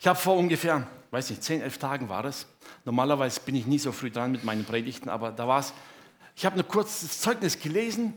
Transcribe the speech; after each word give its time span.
Ich 0.00 0.06
habe 0.06 0.18
vor 0.18 0.36
ungefähr, 0.36 0.86
weiß 1.10 1.30
nicht, 1.30 1.42
10, 1.42 1.62
11 1.62 1.78
Tagen 1.78 2.08
war 2.08 2.24
es. 2.24 2.46
Normalerweise 2.84 3.40
bin 3.40 3.54
ich 3.54 3.66
nie 3.66 3.78
so 3.78 3.92
früh 3.92 4.10
dran 4.10 4.32
mit 4.32 4.44
meinen 4.44 4.64
Predigten, 4.64 5.08
aber 5.08 5.32
da 5.32 5.48
war 5.48 5.60
es. 5.60 5.72
Ich 6.36 6.46
habe 6.46 6.58
ein 6.58 6.68
kurzes 6.68 7.20
Zeugnis 7.20 7.58
gelesen 7.58 8.14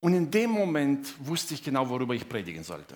und 0.00 0.14
in 0.14 0.30
dem 0.30 0.50
Moment 0.50 1.14
wusste 1.18 1.54
ich 1.54 1.62
genau, 1.62 1.88
worüber 1.90 2.14
ich 2.14 2.28
predigen 2.28 2.64
sollte. 2.64 2.94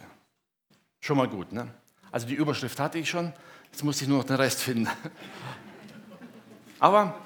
Schon 1.01 1.19
mal 1.19 1.29
gut, 1.29 1.53
ne? 1.53 1.69
Also 2.11 2.27
die 2.27 2.35
Überschrift 2.35 2.79
hatte 2.79 2.99
ich 2.99 3.11
schon, 3.11 3.33
jetzt 3.71 3.83
muss 3.85 4.01
ich 4.01 4.09
nur 4.09 4.19
noch 4.19 4.25
den 4.25 4.37
Rest 4.37 4.63
finden. 4.63 4.89
Aber 6.79 7.19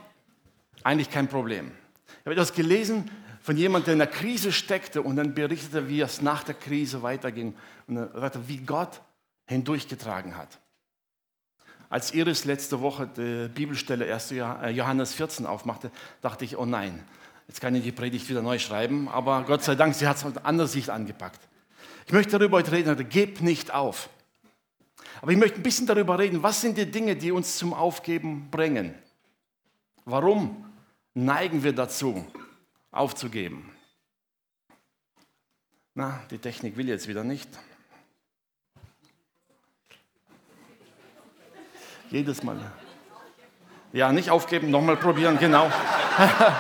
eigentlich 0.83 1.11
kein 1.11 1.29
Problem. 1.29 1.73
Ich 2.07 2.27
habe 2.27 2.33
etwas 2.33 2.53
gelesen 2.53 3.11
von 3.41 3.57
jemandem, 3.57 3.85
der 3.85 3.93
in 3.93 3.99
der 3.99 4.09
Krise 4.09 4.51
steckte 4.51 5.03
und 5.03 5.17
dann 5.17 5.35
berichtete, 5.35 5.89
wie 5.89 6.01
es 6.01 6.23
nach 6.23 6.43
der 6.43 6.55
Krise 6.55 7.03
weiterging 7.03 7.55
und 7.87 8.09
wie 8.49 8.59
Gott 8.59 9.01
hindurchgetragen 9.47 10.37
hat. 10.37 10.59
Als 11.89 12.13
Iris 12.13 12.45
letzte 12.45 12.81
Woche 12.81 13.09
die 13.17 13.49
Bibelstelle 13.49 14.13
1. 14.13 14.33
Äh, 14.33 14.71
Johannes 14.71 15.15
14 15.15 15.47
aufmachte, 15.47 15.91
dachte 16.21 16.45
ich, 16.45 16.57
oh 16.57 16.67
nein, 16.67 17.05
jetzt 17.47 17.61
kann 17.61 17.75
ich 17.75 17.85
die 17.85 17.93
Predigt 17.93 18.29
wieder 18.29 18.43
neu 18.43 18.59
schreiben, 18.59 19.09
aber 19.09 19.45
Gott 19.45 19.63
sei 19.63 19.77
Dank, 19.77 19.95
sie 19.95 20.09
hat 20.09 20.17
es 20.17 20.25
aus 20.25 20.37
anderer 20.39 20.67
Sicht 20.67 20.91
angepackt. 20.91 21.41
Ich 22.07 22.13
möchte 22.13 22.39
darüber 22.39 22.59
heute 22.59 22.73
reden, 22.73 23.09
gebt 23.09 23.41
nicht 23.41 23.73
auf. 23.73 24.09
Aber 25.23 25.33
ich 25.33 25.39
möchte 25.39 25.61
ein 25.61 25.63
bisschen 25.63 25.87
darüber 25.87 26.19
reden, 26.19 26.43
was 26.43 26.61
sind 26.61 26.77
die 26.77 26.91
Dinge, 26.91 27.17
die 27.17 27.33
uns 27.33 27.57
zum 27.57 27.73
Aufgeben 27.73 28.51
bringen? 28.51 28.95
Warum 30.05 30.65
neigen 31.15 31.63
wir 31.63 31.73
dazu, 31.73 32.27
aufzugeben? 32.91 33.73
Na, 35.95 36.23
die 36.31 36.39
Technik 36.39 36.77
will 36.77 36.89
jetzt 36.89 37.09
wieder 37.09 37.25
nicht. 37.25 37.49
Jedes 42.11 42.43
Mal. 42.43 42.57
Ja, 43.93 44.13
nicht 44.13 44.31
aufgeben, 44.31 44.71
nochmal 44.71 44.97
probieren, 44.97 45.39
genau. 45.39 45.71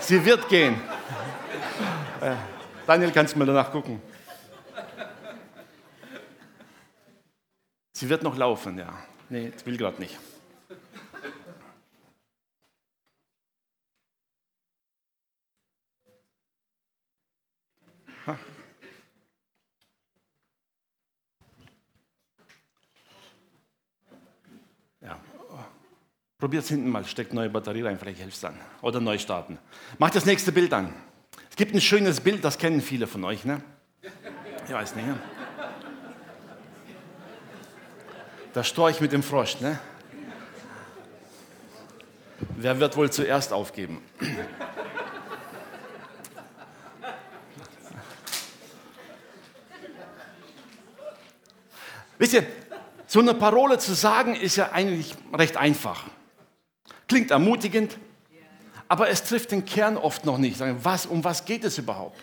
Sie 0.00 0.24
wird 0.24 0.48
gehen. 0.48 0.80
Äh, 2.20 2.34
Daniel, 2.86 3.12
kannst 3.12 3.34
du 3.34 3.38
mal 3.38 3.46
danach 3.46 3.70
gucken? 3.70 4.00
Sie 7.92 8.08
wird 8.08 8.22
noch 8.22 8.36
laufen, 8.36 8.78
ja. 8.78 8.88
Nee, 9.28 9.52
will 9.64 9.76
gerade 9.76 10.00
nicht. 10.00 10.18
Probiert 26.42 26.64
es 26.64 26.70
hinten 26.70 26.90
mal, 26.90 27.04
steckt 27.04 27.32
neue 27.32 27.48
Batterie 27.48 27.82
rein, 27.82 27.96
vielleicht 28.00 28.18
hilft 28.18 28.34
es 28.34 28.40
dann. 28.40 28.58
Oder 28.80 28.98
neu 28.98 29.16
starten. 29.16 29.60
Macht 29.98 30.16
das 30.16 30.26
nächste 30.26 30.50
Bild 30.50 30.72
an. 30.72 30.92
Es 31.48 31.54
gibt 31.54 31.72
ein 31.72 31.80
schönes 31.80 32.18
Bild, 32.18 32.44
das 32.44 32.58
kennen 32.58 32.80
viele 32.80 33.06
von 33.06 33.22
euch, 33.22 33.44
ne? 33.44 33.62
Ich 34.66 34.72
weiß 34.74 34.96
nicht. 34.96 35.06
Ne? 35.06 35.20
Der 38.52 38.64
Storch 38.64 39.00
mit 39.00 39.12
dem 39.12 39.22
Frosch, 39.22 39.60
ne? 39.60 39.78
Wer 42.56 42.80
wird 42.80 42.96
wohl 42.96 43.12
zuerst 43.12 43.52
aufgeben? 43.52 44.02
Wisst 52.18 52.32
ihr, 52.32 52.44
so 53.06 53.20
eine 53.20 53.34
Parole 53.34 53.78
zu 53.78 53.94
sagen, 53.94 54.34
ist 54.34 54.56
ja 54.56 54.72
eigentlich 54.72 55.14
recht 55.32 55.56
einfach. 55.56 56.02
Klingt 57.12 57.30
ermutigend, 57.30 57.98
aber 58.88 59.10
es 59.10 59.22
trifft 59.22 59.50
den 59.50 59.66
Kern 59.66 59.98
oft 59.98 60.24
noch 60.24 60.38
nicht. 60.38 60.58
Was, 60.82 61.04
um 61.04 61.22
was 61.22 61.44
geht 61.44 61.62
es 61.62 61.76
überhaupt? 61.76 62.18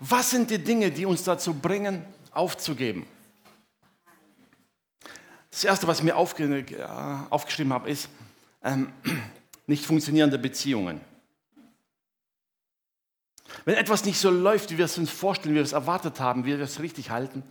Was 0.00 0.30
sind 0.30 0.48
die 0.48 0.56
Dinge, 0.56 0.90
die 0.90 1.04
uns 1.04 1.24
dazu 1.24 1.52
bringen, 1.52 2.02
aufzugeben? 2.30 3.04
Das 5.50 5.62
Erste, 5.62 5.86
was 5.86 5.98
ich 5.98 6.04
mir 6.04 6.16
aufge 6.16 6.44
äh, 6.44 6.86
aufgeschrieben 7.28 7.70
habe, 7.70 7.90
ist 7.90 8.08
ähm, 8.64 8.94
nicht 9.66 9.84
funktionierende 9.84 10.38
Beziehungen. 10.38 11.02
Wenn 13.66 13.74
etwas 13.74 14.06
nicht 14.06 14.18
so 14.18 14.30
läuft, 14.30 14.70
wie 14.70 14.78
wir 14.78 14.86
es 14.86 14.96
uns 14.96 15.10
vorstellen, 15.10 15.54
wie 15.54 15.58
wir 15.58 15.64
es 15.64 15.72
erwartet 15.72 16.18
haben, 16.18 16.46
wie 16.46 16.56
wir 16.56 16.60
es 16.60 16.80
richtig 16.80 17.10
halten, 17.10 17.42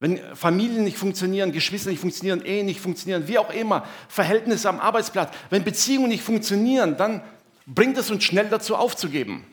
wenn 0.00 0.34
Familien 0.34 0.84
nicht 0.84 0.96
funktionieren, 0.96 1.52
Geschwister 1.52 1.90
nicht 1.90 2.00
funktionieren, 2.00 2.42
Ehen 2.42 2.66
nicht 2.66 2.80
funktionieren, 2.80 3.28
wie 3.28 3.38
auch 3.38 3.50
immer, 3.50 3.86
Verhältnisse 4.08 4.68
am 4.68 4.80
Arbeitsplatz, 4.80 5.36
wenn 5.50 5.62
Beziehungen 5.62 6.08
nicht 6.08 6.24
funktionieren, 6.24 6.96
dann 6.96 7.22
bringt 7.66 7.98
es 7.98 8.10
uns 8.10 8.24
schnell 8.24 8.48
dazu 8.48 8.76
aufzugeben. 8.76 9.46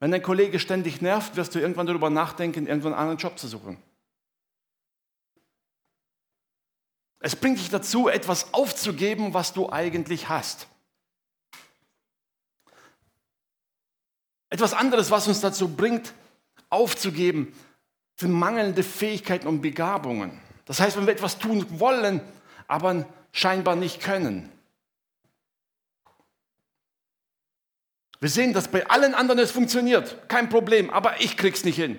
Wenn 0.00 0.10
dein 0.10 0.22
Kollege 0.22 0.58
ständig 0.58 1.02
nervt, 1.02 1.36
wirst 1.36 1.54
du 1.54 1.58
irgendwann 1.58 1.86
darüber 1.86 2.08
nachdenken, 2.08 2.66
irgendwann 2.66 2.94
einen 2.94 3.02
anderen 3.02 3.18
Job 3.18 3.38
zu 3.38 3.48
suchen. 3.48 3.76
Es 7.20 7.36
bringt 7.36 7.58
dich 7.58 7.70
dazu, 7.70 8.08
etwas 8.08 8.54
aufzugeben, 8.54 9.34
was 9.34 9.52
du 9.52 9.70
eigentlich 9.70 10.28
hast. 10.28 10.68
Etwas 14.48 14.72
anderes, 14.72 15.10
was 15.10 15.28
uns 15.28 15.40
dazu 15.40 15.68
bringt, 15.68 16.14
aufzugeben, 16.70 17.52
sind 18.16 18.32
mangelnde 18.32 18.82
Fähigkeiten 18.82 19.46
und 19.46 19.60
Begabungen. 19.60 20.40
Das 20.64 20.80
heißt, 20.80 20.96
wenn 20.96 21.06
wir 21.06 21.12
etwas 21.12 21.38
tun 21.38 21.78
wollen, 21.78 22.20
aber 22.66 23.06
scheinbar 23.32 23.76
nicht 23.76 24.00
können. 24.00 24.50
Wir 28.20 28.30
sehen, 28.30 28.54
dass 28.54 28.68
bei 28.68 28.88
allen 28.88 29.14
anderen 29.14 29.38
es 29.38 29.50
funktioniert, 29.50 30.28
kein 30.28 30.48
Problem, 30.48 30.90
aber 30.90 31.20
ich 31.20 31.36
krieg's 31.36 31.64
nicht 31.64 31.76
hin. 31.76 31.98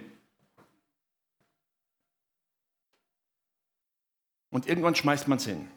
Und 4.49 4.67
irgendwann 4.67 4.95
schmeißt 4.95 5.27
man 5.27 5.37
es 5.37 5.45
hin. 5.45 5.69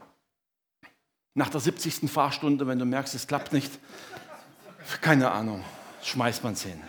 Nach 1.35 1.51
der 1.51 1.61
70. 1.61 2.11
Fahrstunde, 2.11 2.67
wenn 2.67 2.79
du 2.79 2.87
merkst, 2.87 3.15
es 3.15 3.27
klappt 3.27 3.53
nicht, 3.53 3.79
keine 5.03 5.31
Ahnung, 5.31 5.63
schmeißt 6.03 6.43
man 6.43 6.55
es 6.55 6.63
hin. 6.63 6.81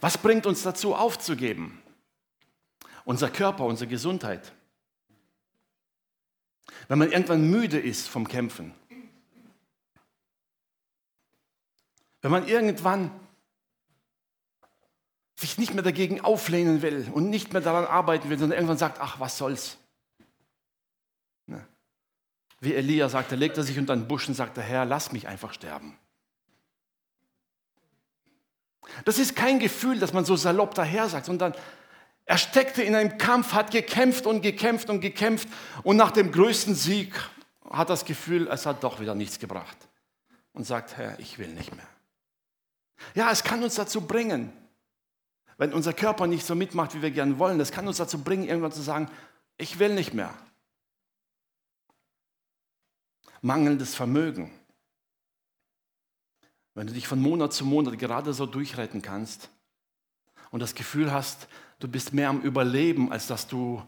Was 0.00 0.18
bringt 0.18 0.46
uns 0.46 0.62
dazu 0.62 0.94
aufzugeben? 0.94 1.80
Unser 3.04 3.30
Körper, 3.30 3.64
unsere 3.64 3.88
Gesundheit. 3.88 4.52
Wenn 6.88 6.98
man 6.98 7.12
irgendwann 7.12 7.48
müde 7.48 7.78
ist 7.78 8.08
vom 8.08 8.26
Kämpfen. 8.26 8.74
Wenn 12.22 12.30
man 12.30 12.48
irgendwann 12.48 13.10
sich 15.36 15.56
nicht 15.56 15.72
mehr 15.72 15.82
dagegen 15.82 16.20
auflehnen 16.20 16.82
will 16.82 17.08
und 17.12 17.30
nicht 17.30 17.52
mehr 17.52 17.62
daran 17.62 17.86
arbeiten 17.86 18.28
will, 18.28 18.38
sondern 18.38 18.58
irgendwann 18.58 18.76
sagt, 18.78 19.00
ach, 19.00 19.20
was 19.20 19.38
soll's. 19.38 19.78
Ne? 21.46 21.66
Wie 22.60 22.74
Elia 22.74 23.08
sagte, 23.08 23.36
legt 23.36 23.56
er 23.56 23.62
sich 23.62 23.78
unter 23.78 23.96
den 23.96 24.06
Busch 24.06 24.28
und 24.28 24.34
sagte, 24.34 24.60
Herr, 24.60 24.84
lass 24.84 25.12
mich 25.12 25.28
einfach 25.28 25.54
sterben. 25.54 25.96
Das 29.04 29.18
ist 29.18 29.36
kein 29.36 29.58
Gefühl, 29.58 29.98
dass 29.98 30.12
man 30.12 30.24
so 30.24 30.36
salopp 30.36 30.74
daher 30.74 31.08
sagt, 31.08 31.26
sondern 31.26 31.54
er 32.24 32.38
steckte 32.38 32.82
in 32.82 32.94
einem 32.94 33.18
Kampf, 33.18 33.52
hat 33.52 33.70
gekämpft 33.70 34.26
und 34.26 34.42
gekämpft 34.42 34.88
und 34.90 35.00
gekämpft 35.00 35.48
und 35.82 35.96
nach 35.96 36.10
dem 36.10 36.30
größten 36.30 36.74
Sieg 36.74 37.14
hat 37.68 37.90
das 37.90 38.04
Gefühl, 38.04 38.48
es 38.48 38.66
hat 38.66 38.84
doch 38.84 39.00
wieder 39.00 39.14
nichts 39.14 39.38
gebracht 39.38 39.76
und 40.52 40.64
sagt, 40.64 40.96
Herr, 40.96 41.18
ich 41.18 41.38
will 41.38 41.48
nicht 41.48 41.74
mehr. 41.74 41.86
Ja, 43.14 43.30
es 43.30 43.42
kann 43.42 43.62
uns 43.62 43.74
dazu 43.74 44.02
bringen, 44.02 44.52
wenn 45.56 45.72
unser 45.72 45.92
Körper 45.92 46.26
nicht 46.26 46.46
so 46.46 46.54
mitmacht, 46.54 46.94
wie 46.94 47.02
wir 47.02 47.10
gern 47.10 47.38
wollen, 47.38 47.58
das 47.58 47.72
kann 47.72 47.86
uns 47.86 47.96
dazu 47.96 48.22
bringen, 48.22 48.44
irgendwann 48.44 48.72
zu 48.72 48.82
sagen, 48.82 49.10
ich 49.56 49.78
will 49.78 49.94
nicht 49.94 50.14
mehr. 50.14 50.34
Mangelndes 53.42 53.94
Vermögen. 53.94 54.50
Wenn 56.74 56.86
du 56.86 56.92
dich 56.92 57.06
von 57.06 57.20
Monat 57.20 57.52
zu 57.52 57.64
Monat 57.64 57.98
gerade 57.98 58.32
so 58.32 58.46
durchretten 58.46 59.02
kannst 59.02 59.50
und 60.50 60.60
das 60.60 60.74
Gefühl 60.74 61.12
hast, 61.12 61.48
du 61.78 61.88
bist 61.88 62.12
mehr 62.12 62.28
am 62.28 62.40
Überleben, 62.40 63.10
als 63.10 63.26
dass 63.26 63.46
du 63.46 63.82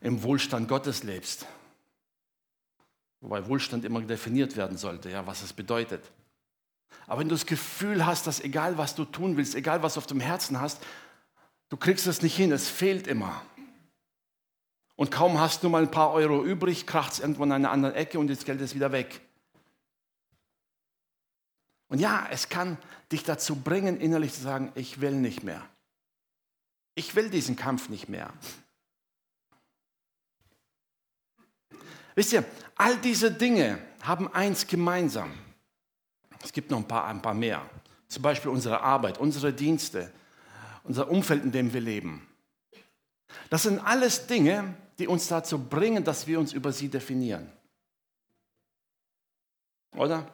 im 0.00 0.22
Wohlstand 0.22 0.68
Gottes 0.68 1.02
lebst. 1.02 1.46
Wobei 3.20 3.46
Wohlstand 3.46 3.84
immer 3.84 4.02
definiert 4.02 4.56
werden 4.56 4.76
sollte, 4.76 5.10
ja, 5.10 5.26
was 5.26 5.42
es 5.42 5.52
bedeutet. 5.52 6.02
Aber 7.06 7.20
wenn 7.20 7.28
du 7.28 7.34
das 7.34 7.46
Gefühl 7.46 8.04
hast, 8.04 8.26
dass 8.26 8.40
egal 8.40 8.78
was 8.78 8.94
du 8.94 9.04
tun 9.04 9.36
willst, 9.36 9.54
egal 9.54 9.82
was 9.82 9.94
du 9.94 9.98
auf 9.98 10.06
dem 10.06 10.20
Herzen 10.20 10.60
hast, 10.60 10.82
du 11.68 11.76
kriegst 11.76 12.06
es 12.06 12.22
nicht 12.22 12.36
hin, 12.36 12.52
es 12.52 12.68
fehlt 12.68 13.06
immer. 13.06 13.42
Und 14.96 15.10
kaum 15.10 15.40
hast 15.40 15.62
du 15.62 15.68
mal 15.68 15.82
ein 15.82 15.90
paar 15.90 16.12
Euro 16.12 16.44
übrig, 16.44 16.86
kracht 16.86 17.14
es 17.14 17.20
irgendwann 17.20 17.52
an 17.52 17.64
einer 17.64 17.72
anderen 17.72 17.94
Ecke 17.94 18.18
und 18.18 18.28
das 18.28 18.44
Geld 18.44 18.60
ist 18.60 18.74
wieder 18.74 18.92
weg. 18.92 19.20
Und 21.94 22.00
ja, 22.00 22.26
es 22.28 22.48
kann 22.48 22.76
dich 23.12 23.22
dazu 23.22 23.54
bringen, 23.54 24.00
innerlich 24.00 24.34
zu 24.34 24.40
sagen, 24.40 24.72
ich 24.74 25.00
will 25.00 25.12
nicht 25.12 25.44
mehr. 25.44 25.64
Ich 26.96 27.14
will 27.14 27.30
diesen 27.30 27.54
Kampf 27.54 27.88
nicht 27.88 28.08
mehr. 28.08 28.32
Wisst 32.16 32.32
ihr, 32.32 32.44
all 32.74 32.96
diese 32.96 33.30
Dinge 33.30 33.78
haben 34.02 34.26
eins 34.34 34.66
gemeinsam. 34.66 35.32
Es 36.42 36.52
gibt 36.52 36.68
noch 36.72 36.78
ein 36.78 36.88
paar, 36.88 37.04
ein 37.04 37.22
paar 37.22 37.32
mehr. 37.32 37.62
Zum 38.08 38.24
Beispiel 38.24 38.50
unsere 38.50 38.80
Arbeit, 38.80 39.18
unsere 39.18 39.52
Dienste, 39.52 40.12
unser 40.82 41.08
Umfeld, 41.08 41.44
in 41.44 41.52
dem 41.52 41.72
wir 41.72 41.80
leben. 41.80 42.26
Das 43.50 43.62
sind 43.62 43.78
alles 43.78 44.26
Dinge, 44.26 44.74
die 44.98 45.06
uns 45.06 45.28
dazu 45.28 45.64
bringen, 45.64 46.02
dass 46.02 46.26
wir 46.26 46.40
uns 46.40 46.52
über 46.52 46.72
sie 46.72 46.88
definieren. 46.88 47.52
Oder? 49.96 50.28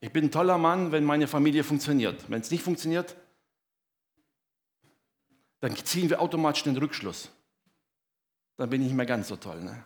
Ich 0.00 0.12
bin 0.12 0.24
ein 0.24 0.30
toller 0.30 0.58
Mann, 0.58 0.92
wenn 0.92 1.04
meine 1.04 1.26
Familie 1.28 1.62
funktioniert. 1.62 2.24
Wenn 2.28 2.40
es 2.40 2.50
nicht 2.50 2.62
funktioniert, 2.62 3.16
dann 5.60 5.76
ziehen 5.76 6.08
wir 6.08 6.20
automatisch 6.20 6.62
den 6.62 6.76
Rückschluss. 6.76 7.30
Dann 8.56 8.70
bin 8.70 8.80
ich 8.80 8.88
nicht 8.88 8.96
mehr 8.96 9.06
ganz 9.06 9.28
so 9.28 9.36
toll. 9.36 9.62
Ne? 9.62 9.84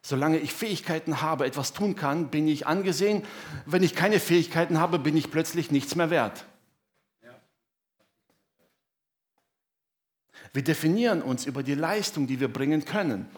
Solange 0.00 0.38
ich 0.38 0.54
Fähigkeiten 0.54 1.20
habe, 1.20 1.46
etwas 1.46 1.72
tun 1.72 1.94
kann, 1.94 2.30
bin 2.30 2.48
ich 2.48 2.66
angesehen. 2.66 3.22
Wenn 3.66 3.82
ich 3.82 3.94
keine 3.94 4.18
Fähigkeiten 4.18 4.78
habe, 4.78 4.98
bin 4.98 5.16
ich 5.16 5.30
plötzlich 5.30 5.70
nichts 5.70 5.94
mehr 5.94 6.10
wert. 6.10 6.46
Wir 10.52 10.64
definieren 10.64 11.20
uns 11.20 11.44
über 11.44 11.62
die 11.62 11.74
Leistung, 11.74 12.26
die 12.26 12.40
wir 12.40 12.48
bringen 12.48 12.86
können. 12.86 13.28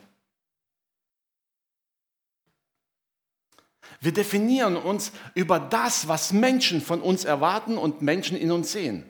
Wir 4.00 4.12
definieren 4.12 4.76
uns 4.76 5.12
über 5.35 5.58
das, 5.58 6.08
was 6.08 6.32
Menschen 6.32 6.81
von 6.81 7.00
uns 7.00 7.25
erwarten 7.25 7.79
und 7.79 8.02
Menschen 8.02 8.37
in 8.37 8.52
uns 8.52 8.73
sehen. 8.73 9.05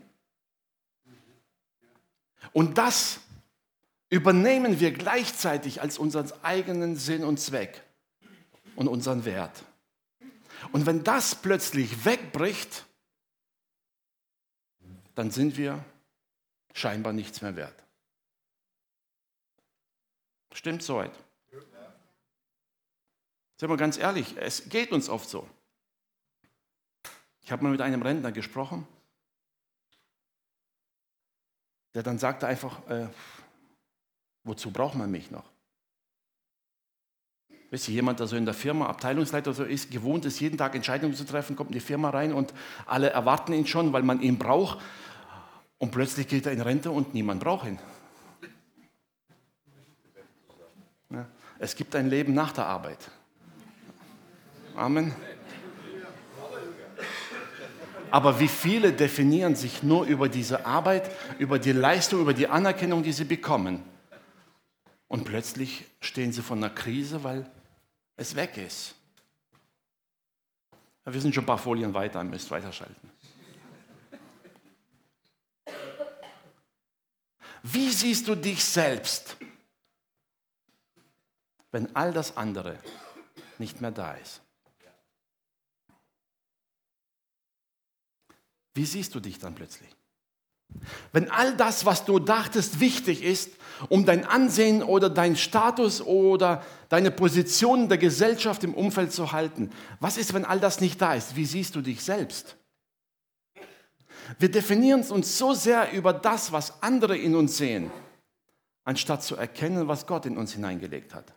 Und 2.53 2.79
das 2.79 3.21
übernehmen 4.11 4.81
wir 4.81 4.93
gleichzeitig 4.93 5.83
als 5.83 5.99
unseren 5.99 6.33
eigenen 6.43 6.97
Sinn 6.97 7.25
und 7.25 7.39
Zweck 7.39 7.83
und 8.77 8.89
unseren 8.89 9.25
Wert. 9.25 9.65
Und 10.73 10.87
wenn 10.87 11.05
das 11.05 11.35
plötzlich 11.35 12.05
wegbricht, 12.05 12.87
dann 15.15 15.31
sind 15.31 15.57
wir 15.57 15.85
scheinbar 16.75 17.13
nichts 17.13 17.43
mehr 17.43 17.57
wert. 17.57 17.75
Stimmt 20.53 20.83
soweit? 20.83 21.13
Sind 23.59 23.69
wir 23.69 23.77
ganz 23.77 23.99
ehrlich, 23.99 24.37
es 24.39 24.69
geht 24.69 24.93
uns 24.93 25.09
oft 25.09 25.29
so. 25.29 25.49
Ich 27.43 27.51
habe 27.51 27.65
mal 27.65 27.71
mit 27.71 27.81
einem 27.81 28.03
Rentner 28.03 28.31
gesprochen, 28.31 28.87
der 31.95 32.05
dann 32.05 32.19
sagte 32.19 32.47
einfach, 32.47 32.87
äh, 32.89 33.09
wozu 34.45 34.71
braucht 34.71 34.95
man 34.95 35.11
mich 35.11 35.33
noch? 35.33 35.51
Wisst 37.71 37.89
ihr, 37.89 37.95
jemand, 37.95 38.21
der 38.21 38.29
so 38.29 38.37
in 38.37 38.45
der 38.45 38.55
Firma 38.55 38.87
Abteilungsleiter 38.87 39.53
so 39.53 39.65
ist, 39.65 39.91
gewohnt 39.91 40.25
ist, 40.25 40.39
jeden 40.39 40.57
Tag 40.57 40.77
Entscheidungen 40.77 41.15
zu 41.15 41.25
treffen, 41.25 41.57
kommt 41.57 41.71
in 41.71 41.75
die 41.75 41.81
Firma 41.81 42.11
rein 42.11 42.33
und 42.33 42.55
alle 42.87 43.11
erwarten 43.11 43.53
ihn 43.53 43.67
schon, 43.67 43.93
weil 43.93 44.05
man 44.05 44.21
ihn 44.23 44.39
braucht. 44.39 44.79
Und 45.79 45.91
plötzlich 45.91 46.29
geht 46.29 46.47
er 46.47 46.53
in 46.53 46.61
Rente 46.61 46.93
und 46.93 47.13
niemand 47.13 47.43
braucht 47.43 47.67
ihn. 47.67 47.79
Ja, 51.11 51.27
es 51.59 51.75
gibt 51.75 51.97
ein 51.97 52.09
Leben 52.09 52.35
nach 52.35 52.53
der 52.53 52.67
Arbeit. 52.67 53.11
Amen. 54.79 55.13
Aber 58.13 58.39
wie 58.39 58.47
viele 58.47 58.93
definieren 58.93 59.57
sich 59.57 59.83
nur 59.83 60.07
über 60.07 60.29
diese 60.29 60.65
Arbeit, 60.65 61.11
über 61.41 61.59
die 61.59 61.73
Leistung, 61.73 62.21
über 62.21 62.33
die 62.33 62.47
Anerkennung, 62.47 63.03
die 63.03 63.13
sie 63.13 63.25
bekommen? 63.25 63.83
Und 65.09 65.25
plötzlich 65.25 65.85
stehen 66.01 66.33
sie 66.33 66.43
vor 66.43 66.57
einer 66.57 66.71
Krise, 66.71 67.25
weil 67.25 67.51
es 68.17 68.37
weg 68.37 68.57
ist. 68.57 68.95
Wir 71.05 71.21
sind 71.21 71.35
schon 71.35 71.43
ein 71.43 71.47
paar 71.49 71.59
Folien 71.59 71.93
weiter, 71.93 72.23
müsst 72.23 72.49
weiterschalten. 72.53 73.11
Wie 77.65 77.91
siehst 77.91 78.29
du 78.29 78.37
dich 78.37 78.65
selbst, 78.65 79.37
wenn 81.73 81.97
all 81.97 82.13
das 82.13 82.37
andere 82.37 82.79
nicht 83.59 83.81
mehr 83.81 83.91
da 83.91 84.13
ist? 84.13 84.41
Wie 88.75 88.85
siehst 88.85 89.15
du 89.15 89.21
dich 89.21 89.39
dann 89.39 89.55
plötzlich? 89.55 89.89
Wenn 91.13 91.31
all 91.31 91.57
das, 91.57 91.87
was 91.87 92.05
du 92.05 92.19
dachtest, 92.19 92.81
wichtig 92.81 93.23
ist, 93.23 93.53
um 93.89 94.05
dein 94.05 94.25
Ansehen 94.25 94.83
oder 94.83 95.09
dein 95.09 95.37
Status 95.37 96.03
oder 96.03 96.65
deine 96.89 97.11
Position 97.11 97.85
in 97.85 97.89
der 97.89 97.99
Gesellschaft 97.99 98.65
im 98.65 98.75
Umfeld 98.75 99.13
zu 99.13 99.33
halten, 99.33 99.71
was 100.01 100.19
ist, 100.19 100.35
wenn 100.35 100.45
all 100.45 100.61
das 100.61 100.81
nicht 100.81 101.01
da 101.01 101.15
ist? 101.15 101.37
Wie 101.37 101.47
siehst 101.47 101.75
du 101.75 101.81
dich 101.81 102.03
selbst? 102.03 102.57
Wir 104.39 104.51
definieren 104.51 105.03
uns 105.05 105.39
so 105.39 105.55
sehr 105.55 105.93
über 105.93 106.13
das, 106.13 106.53
was 106.53 106.83
andere 106.83 107.17
in 107.17 107.35
uns 107.35 107.57
sehen, 107.57 107.91
anstatt 108.85 109.23
zu 109.23 109.37
erkennen, 109.37 109.89
was 109.89 110.07
Gott 110.07 110.27
in 110.27 110.37
uns 110.37 110.53
hineingelegt 110.53 111.15
hat. 111.15 111.33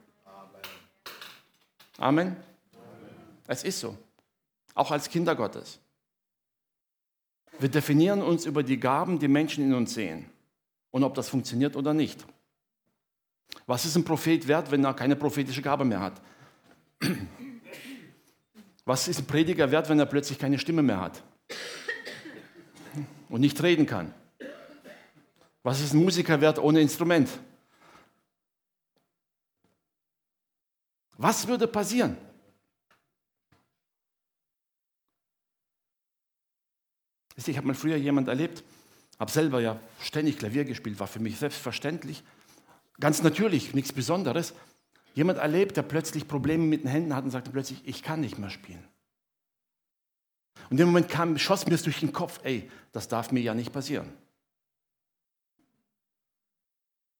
Amen. 1.97 2.35
Amen. 2.35 2.35
Es 3.47 3.63
ist 3.63 3.79
so. 3.79 3.97
Auch 4.73 4.91
als 4.91 5.07
Kinder 5.09 5.35
Gottes. 5.35 5.79
Wir 7.61 7.69
definieren 7.69 8.23
uns 8.23 8.47
über 8.47 8.63
die 8.63 8.79
Gaben, 8.79 9.19
die 9.19 9.27
Menschen 9.27 9.63
in 9.63 9.75
uns 9.75 9.93
sehen 9.93 10.25
und 10.89 11.03
ob 11.03 11.13
das 11.13 11.29
funktioniert 11.29 11.75
oder 11.75 11.93
nicht. 11.93 12.25
Was 13.67 13.85
ist 13.85 13.95
ein 13.95 14.03
Prophet 14.03 14.47
wert, 14.47 14.71
wenn 14.71 14.83
er 14.83 14.95
keine 14.95 15.15
prophetische 15.15 15.61
Gabe 15.61 15.85
mehr 15.85 15.99
hat? 15.99 16.19
Was 18.83 19.07
ist 19.07 19.19
ein 19.19 19.27
Prediger 19.27 19.69
wert, 19.69 19.89
wenn 19.89 19.99
er 19.99 20.07
plötzlich 20.07 20.39
keine 20.39 20.57
Stimme 20.57 20.81
mehr 20.81 20.99
hat 20.99 21.23
und 23.29 23.41
nicht 23.41 23.61
reden 23.61 23.85
kann? 23.85 24.11
Was 25.61 25.81
ist 25.81 25.93
ein 25.93 26.03
Musiker 26.03 26.41
wert 26.41 26.57
ohne 26.57 26.81
Instrument? 26.81 27.29
Was 31.15 31.47
würde 31.47 31.67
passieren? 31.67 32.17
Ich 37.35 37.57
habe 37.57 37.67
mal 37.67 37.73
früher 37.73 37.95
jemand 37.95 38.27
erlebt, 38.27 38.63
habe 39.19 39.31
selber 39.31 39.61
ja 39.61 39.79
ständig 40.01 40.37
Klavier 40.37 40.65
gespielt, 40.65 40.99
war 40.99 41.07
für 41.07 41.19
mich 41.19 41.37
selbstverständlich, 41.37 42.23
ganz 42.99 43.23
natürlich, 43.23 43.73
nichts 43.73 43.93
Besonderes. 43.93 44.53
Jemand 45.13 45.39
erlebt, 45.39 45.77
der 45.77 45.83
plötzlich 45.83 46.27
Probleme 46.27 46.63
mit 46.63 46.83
den 46.83 46.89
Händen 46.89 47.15
hat 47.15 47.23
und 47.23 47.31
sagte 47.31 47.51
plötzlich, 47.51 47.81
ich 47.85 48.03
kann 48.03 48.21
nicht 48.21 48.37
mehr 48.37 48.49
spielen. 48.49 48.83
Und 50.65 50.71
in 50.71 50.77
dem 50.77 50.87
Moment 50.87 51.09
kam, 51.09 51.37
schoss 51.37 51.67
mir 51.67 51.75
es 51.75 51.83
durch 51.83 51.99
den 51.99 52.13
Kopf, 52.13 52.39
ey, 52.43 52.69
das 52.93 53.07
darf 53.07 53.31
mir 53.31 53.41
ja 53.41 53.53
nicht 53.53 53.73
passieren. 53.73 54.09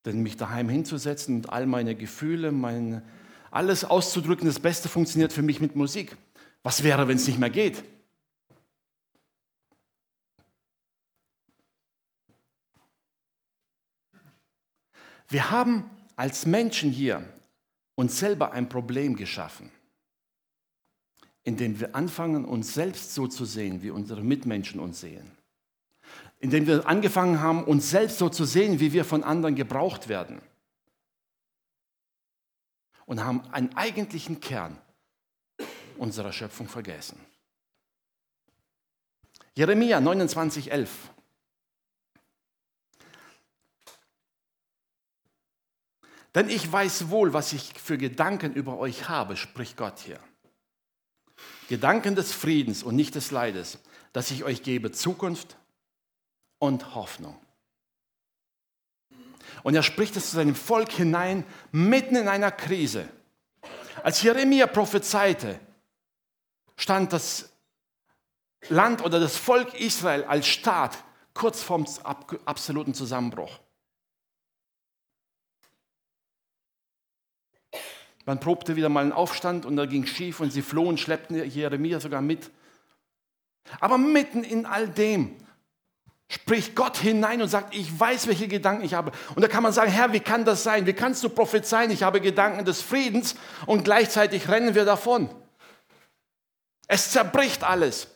Denn 0.06 0.24
mich 0.24 0.38
daheim 0.38 0.70
hinzusetzen 0.70 1.36
und 1.36 1.50
all 1.50 1.65
meine 1.65 1.96
Gefühle, 1.96 2.51
meine, 2.51 3.03
alles 3.51 3.84
auszudrücken, 3.84 4.48
das 4.48 4.60
Beste 4.60 4.89
funktioniert 4.89 5.34
für 5.34 5.41
mich 5.41 5.60
mit 5.60 5.75
Musik. 5.75 6.15
Was 6.63 6.84
wäre, 6.84 7.08
wenn 7.08 7.18
es 7.18 7.27
nicht 7.27 7.39
mehr 7.39 7.50
geht? 7.50 7.84
Wir 15.31 15.50
haben 15.50 15.89
als 16.17 16.45
Menschen 16.45 16.91
hier 16.91 17.25
uns 17.95 18.19
selber 18.19 18.51
ein 18.51 18.67
Problem 18.67 19.15
geschaffen, 19.15 19.71
indem 21.43 21.79
wir 21.79 21.95
anfangen, 21.95 22.43
uns 22.43 22.73
selbst 22.73 23.13
so 23.13 23.27
zu 23.27 23.45
sehen, 23.45 23.81
wie 23.81 23.91
unsere 23.91 24.23
Mitmenschen 24.23 24.81
uns 24.81 25.00
sehen. 25.00 25.31
Indem 26.39 26.67
wir 26.67 26.85
angefangen 26.85 27.39
haben, 27.39 27.63
uns 27.63 27.89
selbst 27.89 28.17
so 28.17 28.27
zu 28.27 28.43
sehen, 28.43 28.81
wie 28.81 28.91
wir 28.91 29.05
von 29.05 29.23
anderen 29.23 29.55
gebraucht 29.55 30.09
werden. 30.09 30.41
Und 33.05 33.23
haben 33.23 33.41
einen 33.53 33.73
eigentlichen 33.77 34.41
Kern 34.41 34.77
unserer 35.97 36.33
Schöpfung 36.33 36.67
vergessen. 36.67 37.17
Jeremia 39.55 40.01
29, 40.01 40.71
11. 40.71 41.11
Denn 46.35 46.50
ich 46.50 46.71
weiß 46.71 47.09
wohl, 47.09 47.33
was 47.33 47.53
ich 47.53 47.73
für 47.73 47.97
Gedanken 47.97 48.53
über 48.53 48.77
euch 48.77 49.09
habe, 49.09 49.35
spricht 49.35 49.77
Gott 49.77 50.00
hier. 50.00 50.19
Gedanken 51.67 52.15
des 52.15 52.33
Friedens 52.33 52.83
und 52.83 52.95
nicht 52.95 53.15
des 53.15 53.31
Leides, 53.31 53.79
dass 54.13 54.31
ich 54.31 54.43
euch 54.43 54.63
gebe 54.63 54.91
Zukunft 54.91 55.57
und 56.59 56.95
Hoffnung. 56.95 57.39
Und 59.63 59.75
er 59.75 59.83
spricht 59.83 60.15
es 60.15 60.29
zu 60.29 60.35
seinem 60.38 60.55
Volk 60.55 60.91
hinein, 60.91 61.45
mitten 61.71 62.15
in 62.15 62.27
einer 62.27 62.51
Krise. 62.51 63.07
Als 64.03 64.21
Jeremia 64.21 64.67
prophezeite, 64.67 65.59
stand 66.77 67.13
das 67.13 67.50
Land 68.69 69.03
oder 69.03 69.19
das 69.19 69.38
Volk 69.38 69.73
Israel 69.73 70.23
als 70.23 70.47
Staat 70.47 71.03
kurz 71.33 71.61
vorm 71.61 71.85
absoluten 72.45 72.93
Zusammenbruch. 72.93 73.59
Man 78.25 78.39
probte 78.39 78.75
wieder 78.75 78.89
mal 78.89 79.01
einen 79.01 79.11
Aufstand 79.11 79.65
und 79.65 79.75
da 79.75 79.85
ging 79.85 80.05
schief 80.05 80.39
und 80.39 80.51
sie 80.51 80.61
flohen, 80.61 80.97
schleppten 80.97 81.43
Jeremia 81.49 81.99
sogar 81.99 82.21
mit. 82.21 82.51
Aber 83.79 83.97
mitten 83.97 84.43
in 84.43 84.65
all 84.65 84.87
dem 84.87 85.37
spricht 86.31 86.75
Gott 86.75 86.97
hinein 86.97 87.41
und 87.41 87.49
sagt, 87.49 87.75
ich 87.75 87.99
weiß, 87.99 88.27
welche 88.27 88.47
Gedanken 88.47 88.85
ich 88.85 88.93
habe. 88.93 89.11
Und 89.35 89.41
da 89.41 89.47
kann 89.47 89.63
man 89.63 89.73
sagen, 89.73 89.91
Herr, 89.91 90.13
wie 90.13 90.21
kann 90.21 90.45
das 90.45 90.63
sein? 90.63 90.85
Wie 90.85 90.93
kannst 90.93 91.23
du 91.23 91.29
prophezeien, 91.29 91.91
ich 91.91 92.03
habe 92.03 92.21
Gedanken 92.21 92.63
des 92.63 92.81
Friedens 92.81 93.35
und 93.65 93.83
gleichzeitig 93.83 94.47
rennen 94.47 94.73
wir 94.73 94.85
davon? 94.85 95.29
Es 96.87 97.11
zerbricht 97.11 97.63
alles. 97.63 98.07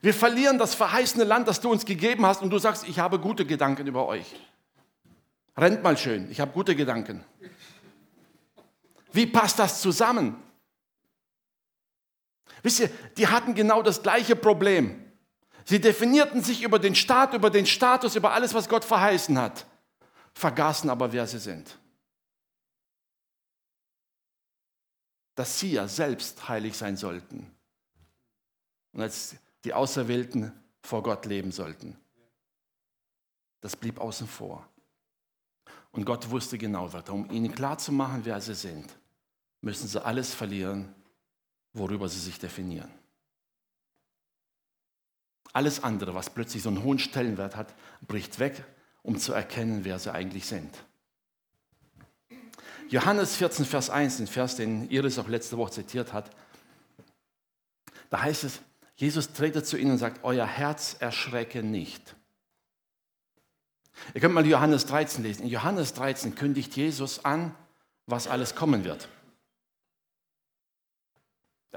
Wir 0.00 0.14
verlieren 0.14 0.58
das 0.58 0.74
verheißene 0.74 1.24
Land, 1.24 1.48
das 1.48 1.60
du 1.60 1.70
uns 1.70 1.84
gegeben 1.84 2.24
hast 2.26 2.42
und 2.42 2.50
du 2.50 2.58
sagst, 2.58 2.86
ich 2.86 3.00
habe 3.00 3.18
gute 3.18 3.44
Gedanken 3.44 3.86
über 3.86 4.06
euch. 4.06 4.36
Rennt 5.56 5.82
mal 5.82 5.96
schön, 5.96 6.30
ich 6.30 6.38
habe 6.38 6.52
gute 6.52 6.76
Gedanken. 6.76 7.24
Wie 9.12 9.26
passt 9.26 9.58
das 9.58 9.80
zusammen? 9.80 10.42
Wisst 12.62 12.80
ihr, 12.80 12.90
die 13.16 13.28
hatten 13.28 13.54
genau 13.54 13.82
das 13.82 14.02
gleiche 14.02 14.36
Problem. 14.36 15.04
Sie 15.64 15.80
definierten 15.80 16.42
sich 16.42 16.62
über 16.62 16.78
den 16.78 16.94
Staat, 16.94 17.34
über 17.34 17.50
den 17.50 17.66
Status, 17.66 18.16
über 18.16 18.32
alles, 18.32 18.54
was 18.54 18.68
Gott 18.68 18.84
verheißen 18.84 19.38
hat, 19.38 19.66
vergaßen 20.34 20.88
aber, 20.88 21.12
wer 21.12 21.26
sie 21.26 21.38
sind. 21.38 21.78
Dass 25.34 25.58
sie 25.58 25.72
ja 25.72 25.86
selbst 25.86 26.48
heilig 26.48 26.76
sein 26.76 26.96
sollten 26.96 27.54
und 28.92 29.02
als 29.02 29.36
die 29.64 29.74
Auserwählten 29.74 30.52
vor 30.82 31.02
Gott 31.02 31.26
leben 31.26 31.52
sollten. 31.52 31.96
Das 33.60 33.76
blieb 33.76 34.00
außen 34.00 34.26
vor. 34.26 34.66
Und 35.90 36.04
Gott 36.04 36.30
wusste 36.30 36.58
genau, 36.58 36.90
um 37.08 37.30
ihnen 37.30 37.54
klarzumachen, 37.54 38.24
wer 38.24 38.40
sie 38.40 38.54
sind, 38.54 38.97
müssen 39.60 39.88
sie 39.88 40.04
alles 40.04 40.34
verlieren, 40.34 40.94
worüber 41.72 42.08
sie 42.08 42.20
sich 42.20 42.38
definieren. 42.38 42.90
Alles 45.52 45.82
andere, 45.82 46.14
was 46.14 46.30
plötzlich 46.30 46.62
so 46.62 46.68
einen 46.68 46.82
hohen 46.82 46.98
Stellenwert 46.98 47.56
hat, 47.56 47.74
bricht 48.06 48.38
weg, 48.38 48.64
um 49.02 49.18
zu 49.18 49.32
erkennen, 49.32 49.84
wer 49.84 49.98
sie 49.98 50.12
eigentlich 50.12 50.46
sind. 50.46 50.84
Johannes 52.88 53.36
14, 53.36 53.64
Vers 53.64 53.90
1, 53.90 54.18
den 54.18 54.26
Vers, 54.26 54.56
den 54.56 54.88
Iris 54.90 55.18
auch 55.18 55.28
letzte 55.28 55.58
Woche 55.58 55.72
zitiert 55.72 56.12
hat, 56.12 56.30
da 58.10 58.22
heißt 58.22 58.44
es, 58.44 58.60
Jesus 58.96 59.32
tretet 59.32 59.66
zu 59.66 59.76
ihnen 59.76 59.92
und 59.92 59.98
sagt, 59.98 60.24
euer 60.24 60.46
Herz 60.46 60.96
erschrecke 60.98 61.62
nicht. 61.62 62.16
Ihr 64.14 64.20
könnt 64.20 64.34
mal 64.34 64.46
Johannes 64.46 64.86
13 64.86 65.22
lesen. 65.22 65.42
In 65.42 65.48
Johannes 65.48 65.92
13 65.94 66.34
kündigt 66.34 66.74
Jesus 66.76 67.24
an, 67.24 67.54
was 68.06 68.26
alles 68.26 68.54
kommen 68.54 68.84
wird. 68.84 69.08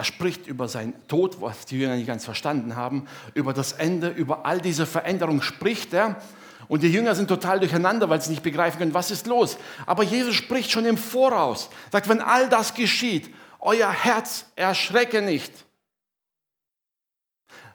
Er 0.01 0.05
spricht 0.05 0.47
über 0.47 0.67
seinen 0.67 0.95
Tod, 1.07 1.41
was 1.41 1.67
die 1.67 1.77
Jünger 1.77 1.95
nicht 1.95 2.07
ganz 2.07 2.25
verstanden 2.25 2.75
haben, 2.75 3.05
über 3.35 3.53
das 3.53 3.73
Ende, 3.73 4.09
über 4.09 4.47
all 4.47 4.59
diese 4.59 4.87
Veränderungen 4.87 5.43
spricht 5.43 5.93
er. 5.93 6.19
Und 6.67 6.81
die 6.81 6.91
Jünger 6.91 7.13
sind 7.13 7.27
total 7.27 7.59
durcheinander, 7.59 8.09
weil 8.09 8.19
sie 8.19 8.31
nicht 8.31 8.41
begreifen 8.41 8.79
können, 8.79 8.95
was 8.95 9.11
ist 9.11 9.27
los. 9.27 9.59
Aber 9.85 10.01
Jesus 10.01 10.33
spricht 10.33 10.71
schon 10.71 10.87
im 10.87 10.97
Voraus, 10.97 11.69
sagt, 11.91 12.09
wenn 12.09 12.19
all 12.19 12.49
das 12.49 12.73
geschieht, 12.73 13.31
euer 13.59 13.91
Herz 13.91 14.47
erschrecke 14.55 15.21
nicht. 15.21 15.53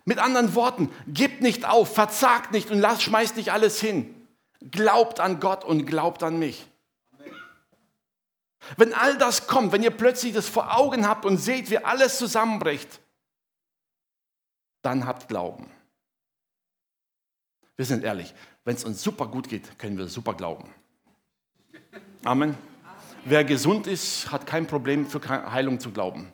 Mit 0.05 0.19
anderen 0.19 0.57
Worten, 0.57 0.91
gebt 1.07 1.43
nicht 1.43 1.65
auf, 1.65 1.95
verzagt 1.95 2.51
nicht 2.51 2.73
und 2.73 2.81
lasst, 2.81 3.03
schmeißt 3.03 3.37
nicht 3.37 3.53
alles 3.53 3.79
hin. 3.81 4.13
Glaubt 4.69 5.21
an 5.21 5.39
Gott 5.39 5.65
und 5.65 5.87
glaubt 5.87 6.25
an 6.25 6.41
mich. 6.41 6.67
Wenn 8.77 8.93
all 8.93 9.17
das 9.19 9.47
kommt, 9.47 9.73
wenn 9.73 9.83
ihr 9.83 9.91
plötzlich 9.91 10.33
das 10.33 10.49
vor 10.49 10.77
Augen 10.77 11.07
habt 11.07 11.25
und 11.25 11.39
seht, 11.39 11.71
wie 11.71 11.79
alles 11.79 12.19
zusammenbricht, 12.19 13.01
dann 14.83 15.07
habt 15.07 15.29
Glauben. 15.29 15.71
Wir 17.77 17.85
sind 17.85 18.05
ehrlich, 18.05 18.35
wenn 18.65 18.77
es 18.77 18.85
uns 18.85 19.03
super 19.03 19.27
gut 19.27 19.49
geht, 19.49 19.79
können 19.79 19.99
wir 19.99 20.09
super 20.09 20.35
glauben. 20.35 20.69
Amen. 22.25 22.57
Wer 23.25 23.45
gesund 23.45 23.87
ist, 23.87 24.31
hat 24.31 24.47
kein 24.47 24.67
Problem 24.67 25.07
für 25.07 25.21
Heilung 25.29 25.81
zu 25.81 25.91
glauben. 25.91 26.33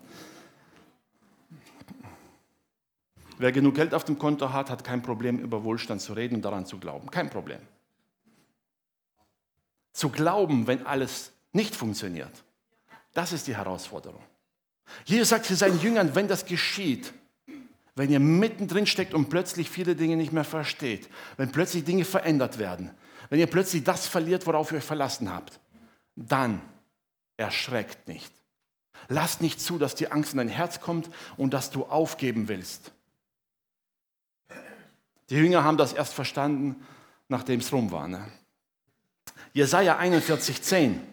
Wer 3.39 3.51
genug 3.51 3.75
Geld 3.75 3.95
auf 3.95 4.05
dem 4.05 4.19
Konto 4.19 4.53
hat, 4.53 4.71
hat 4.71 4.85
kein 4.85 5.03
Problem, 5.03 5.39
über 5.39 5.65
Wohlstand 5.65 6.01
zu 6.01 6.12
reden 6.12 6.37
und 6.37 6.43
daran 6.43 6.65
zu 6.65 6.79
glauben. 6.79 7.11
Kein 7.11 7.29
Problem. 7.29 7.61
Zu 9.93 10.11
glauben, 10.11 10.67
wenn 10.67 10.87
alles 10.87 11.33
nicht 11.53 11.75
funktioniert. 11.75 12.45
Das 13.13 13.33
ist 13.33 13.47
die 13.47 13.57
Herausforderung. 13.57 14.23
Jesus 15.05 15.29
sagt 15.29 15.47
zu 15.47 15.55
seinen 15.55 15.81
Jüngern, 15.81 16.15
wenn 16.15 16.29
das 16.29 16.47
geschieht, 16.47 17.13
wenn 17.95 18.11
ihr 18.11 18.21
mittendrin 18.21 18.87
steckt 18.87 19.15
und 19.15 19.29
plötzlich 19.29 19.69
viele 19.69 19.95
Dinge 19.95 20.17
nicht 20.17 20.33
mehr 20.33 20.45
versteht, 20.45 21.09
wenn 21.37 21.53
plötzlich 21.53 21.85
Dinge 21.85 22.05
verändert 22.05 22.59
werden, 22.59 22.91
wenn 23.29 23.39
ihr 23.39 23.47
plötzlich 23.47 23.85
das 23.85 24.07
verliert, 24.07 24.47
worauf 24.47 24.73
ihr 24.73 24.79
euch 24.79 24.85
verlassen 24.85 25.33
habt, 25.33 25.61
dann 26.17 26.61
erschreckt 27.37 28.09
nicht. 28.09 28.33
Lasst 29.09 29.43
nicht 29.43 29.61
zu, 29.61 29.79
dass 29.79 29.95
die 29.95 30.11
Angst 30.11 30.33
in 30.33 30.39
dein 30.39 30.49
Herz 30.49 30.81
kommt 30.81 31.11
und 31.37 31.53
dass 31.53 31.71
du 31.71 31.85
aufgeben 31.85 32.49
willst. 32.49 32.93
Die 35.29 35.37
Jünger 35.37 35.65
haben 35.65 35.77
das 35.77 35.93
erst 35.93 36.15
verstanden, 36.15 36.87
nachdem 37.29 37.61
es 37.61 37.73
rum 37.73 37.91
war. 37.91 38.09
Ne? 38.09 38.27
Jesaja 39.53 39.97
41, 39.97 40.63
10. 40.63 41.12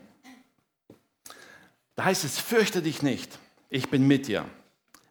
Da 2.00 2.06
heißt 2.06 2.24
es, 2.24 2.40
fürchte 2.40 2.82
dich 2.82 3.02
nicht, 3.02 3.38
ich 3.68 3.90
bin 3.90 4.08
mit 4.08 4.28
dir. 4.28 4.50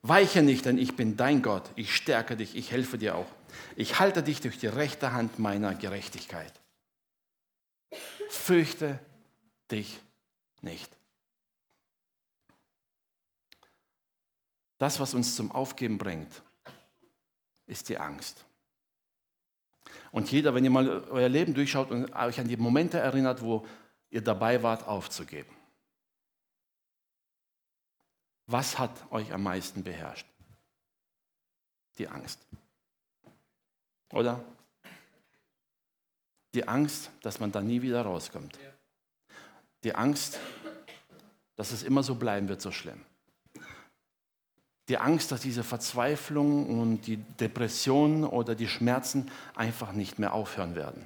Weiche 0.00 0.40
nicht, 0.40 0.64
denn 0.64 0.78
ich 0.78 0.96
bin 0.96 1.18
dein 1.18 1.42
Gott. 1.42 1.70
Ich 1.76 1.94
stärke 1.94 2.34
dich, 2.34 2.56
ich 2.56 2.70
helfe 2.70 2.96
dir 2.96 3.14
auch. 3.14 3.26
Ich 3.76 4.00
halte 4.00 4.22
dich 4.22 4.40
durch 4.40 4.56
die 4.56 4.68
rechte 4.68 5.12
Hand 5.12 5.38
meiner 5.38 5.74
Gerechtigkeit. 5.74 6.50
Fürchte 8.30 8.98
dich 9.70 10.00
nicht. 10.62 10.90
Das, 14.78 14.98
was 14.98 15.12
uns 15.12 15.36
zum 15.36 15.52
Aufgeben 15.52 15.98
bringt, 15.98 16.42
ist 17.66 17.90
die 17.90 17.98
Angst. 17.98 18.46
Und 20.10 20.32
jeder, 20.32 20.54
wenn 20.54 20.64
ihr 20.64 20.70
mal 20.70 20.88
euer 21.10 21.28
Leben 21.28 21.52
durchschaut 21.52 21.90
und 21.90 22.10
euch 22.14 22.40
an 22.40 22.48
die 22.48 22.56
Momente 22.56 22.96
erinnert, 22.96 23.42
wo 23.42 23.66
ihr 24.08 24.22
dabei 24.22 24.62
wart, 24.62 24.88
aufzugeben. 24.88 25.57
Was 28.48 28.78
hat 28.78 29.12
euch 29.12 29.30
am 29.32 29.42
meisten 29.42 29.84
beherrscht? 29.84 30.26
Die 31.98 32.08
Angst. 32.08 32.40
Oder? 34.10 34.42
Die 36.54 36.66
Angst, 36.66 37.10
dass 37.20 37.40
man 37.40 37.52
da 37.52 37.60
nie 37.60 37.82
wieder 37.82 38.00
rauskommt. 38.02 38.58
Die 39.84 39.94
Angst, 39.94 40.40
dass 41.56 41.72
es 41.72 41.82
immer 41.82 42.02
so 42.02 42.14
bleiben 42.14 42.48
wird, 42.48 42.62
so 42.62 42.72
schlimm. 42.72 43.04
Die 44.88 44.96
Angst, 44.96 45.30
dass 45.30 45.42
diese 45.42 45.62
Verzweiflung 45.62 46.80
und 46.80 47.02
die 47.02 47.18
Depression 47.18 48.24
oder 48.24 48.54
die 48.54 48.68
Schmerzen 48.68 49.30
einfach 49.54 49.92
nicht 49.92 50.18
mehr 50.18 50.32
aufhören 50.32 50.74
werden. 50.74 51.04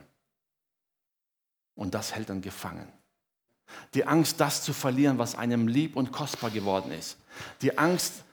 Und 1.75 1.95
das 1.95 2.15
hält 2.15 2.31
dann 2.31 2.41
gefangen. 2.41 2.87
Die 3.95 4.07
Angst, 4.07 4.41
das 4.41 4.63
zu 4.63 4.73
verlieren, 4.73 5.19
was 5.19 5.35
einem 5.35 5.69
lieb 5.69 5.97
und 5.97 6.13
kostbar 6.13 6.51
geworden 6.51 6.93
ist. 6.93 7.17
Die 7.63 7.79
Angst, 7.79 8.25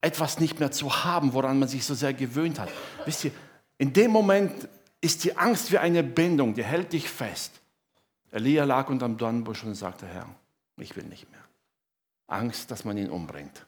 etwas 0.00 0.40
nicht 0.40 0.60
mehr 0.60 0.70
zu 0.70 1.04
haben, 1.04 1.32
woran 1.34 1.58
man 1.58 1.68
sich 1.68 1.84
so 1.84 1.94
sehr 1.94 2.14
gewöhnt 2.14 2.58
hat. 2.58 2.70
Wisst 3.04 3.24
ihr, 3.24 3.32
in 3.78 3.92
dem 3.92 4.10
Moment 4.10 4.68
ist 5.00 5.24
die 5.24 5.36
Angst 5.36 5.72
wie 5.72 5.78
eine 5.78 6.02
Bindung, 6.02 6.54
die 6.54 6.64
hält 6.64 6.92
dich 6.92 7.08
fest. 7.08 7.60
Elia 8.30 8.64
lag 8.64 8.88
unterm 8.88 9.16
Dornbusch 9.16 9.64
und 9.64 9.74
sagte, 9.74 10.06
Herr, 10.06 10.28
ich 10.76 10.94
will 10.96 11.04
nicht 11.04 11.30
mehr. 11.30 11.44
Angst, 12.26 12.70
dass 12.70 12.84
man 12.84 12.96
ihn 12.96 13.10
umbringt. 13.10 13.66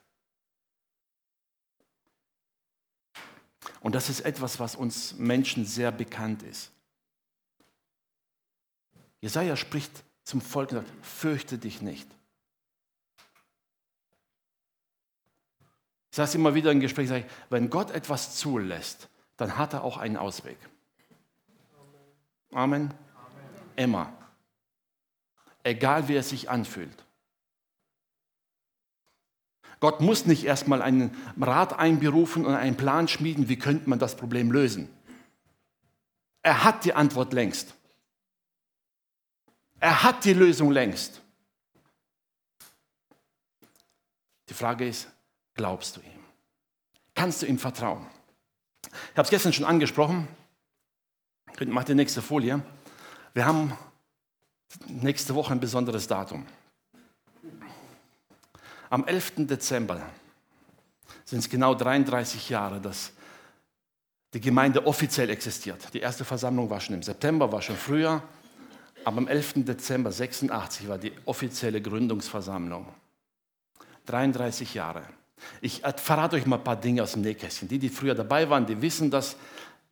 Und 3.80 3.94
das 3.94 4.08
ist 4.08 4.20
etwas, 4.20 4.60
was 4.60 4.76
uns 4.76 5.14
Menschen 5.14 5.66
sehr 5.66 5.90
bekannt 5.90 6.42
ist. 6.44 6.70
Jesaja 9.20 9.56
spricht 9.56 10.04
zum 10.24 10.40
Volk 10.40 10.72
und 10.72 10.78
sagt, 10.78 10.90
fürchte 11.04 11.58
dich 11.58 11.82
nicht. 11.82 12.08
Ich 16.10 16.16
sage 16.16 16.28
es 16.28 16.34
immer 16.34 16.54
wieder 16.54 16.70
im 16.70 16.80
Gespräch, 16.80 17.10
ich, 17.10 17.24
wenn 17.48 17.70
Gott 17.70 17.90
etwas 17.90 18.36
zulässt, 18.36 19.08
dann 19.38 19.56
hat 19.56 19.72
er 19.72 19.82
auch 19.82 19.96
einen 19.96 20.16
Ausweg. 20.16 20.58
Amen. 22.52 22.92
Amen. 22.92 22.94
Immer. 23.76 24.12
Egal 25.64 26.08
wie 26.08 26.16
es 26.16 26.28
sich 26.28 26.50
anfühlt. 26.50 27.04
Gott 29.80 30.00
muss 30.00 30.26
nicht 30.26 30.44
erstmal 30.44 30.80
einen 30.80 31.16
Rat 31.40 31.78
einberufen 31.78 32.46
und 32.46 32.54
einen 32.54 32.76
Plan 32.76 33.08
schmieden, 33.08 33.48
wie 33.48 33.58
könnte 33.58 33.88
man 33.88 33.98
das 33.98 34.16
Problem 34.16 34.52
lösen. 34.52 34.88
Er 36.42 36.62
hat 36.62 36.84
die 36.84 36.94
Antwort 36.94 37.32
längst. 37.32 37.74
Er 39.82 40.04
hat 40.04 40.24
die 40.24 40.32
Lösung 40.32 40.70
längst. 40.70 41.20
Die 44.48 44.54
Frage 44.54 44.86
ist, 44.86 45.08
glaubst 45.54 45.96
du 45.96 46.00
ihm? 46.00 46.24
Kannst 47.16 47.42
du 47.42 47.46
ihm 47.46 47.58
vertrauen? 47.58 48.06
Ich 48.84 49.18
habe 49.18 49.22
es 49.22 49.30
gestern 49.30 49.52
schon 49.52 49.64
angesprochen. 49.64 50.28
Mach 51.66 51.82
die 51.82 51.96
nächste 51.96 52.22
Folie. 52.22 52.62
Wir 53.34 53.44
haben 53.44 53.76
nächste 54.86 55.34
Woche 55.34 55.52
ein 55.52 55.58
besonderes 55.58 56.06
Datum. 56.06 56.46
Am 58.88 59.04
11. 59.04 59.48
Dezember 59.48 60.00
sind 61.24 61.40
es 61.40 61.50
genau 61.50 61.74
33 61.74 62.50
Jahre, 62.50 62.80
dass 62.80 63.10
die 64.32 64.40
Gemeinde 64.40 64.86
offiziell 64.86 65.28
existiert. 65.28 65.92
Die 65.92 66.00
erste 66.00 66.24
Versammlung 66.24 66.70
war 66.70 66.78
schon 66.78 66.94
im 66.94 67.02
September, 67.02 67.50
war 67.50 67.62
schon 67.62 67.76
früher, 67.76 68.22
aber 69.04 69.18
am 69.18 69.28
11. 69.28 69.64
Dezember 69.64 70.12
86 70.12 70.88
war 70.88 70.98
die 70.98 71.12
offizielle 71.24 71.80
Gründungsversammlung. 71.80 72.86
33 74.06 74.74
Jahre. 74.74 75.02
Ich 75.60 75.82
verrate 75.96 76.36
euch 76.36 76.46
mal 76.46 76.56
ein 76.56 76.64
paar 76.64 76.80
Dinge 76.80 77.02
aus 77.02 77.12
dem 77.12 77.22
Nähkästchen. 77.22 77.68
Die, 77.68 77.78
die 77.78 77.88
früher 77.88 78.14
dabei 78.14 78.48
waren, 78.48 78.66
die 78.66 78.80
wissen 78.80 79.10
das, 79.10 79.36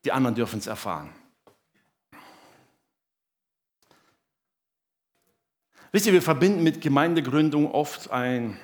die 0.04 0.12
anderen 0.12 0.34
dürfen 0.34 0.58
es 0.58 0.66
erfahren. 0.66 1.10
Wisst 5.92 6.06
ihr, 6.06 6.12
wir 6.12 6.22
verbinden 6.22 6.62
mit 6.62 6.80
Gemeindegründung 6.80 7.70
oft 7.72 8.10
ein 8.12 8.56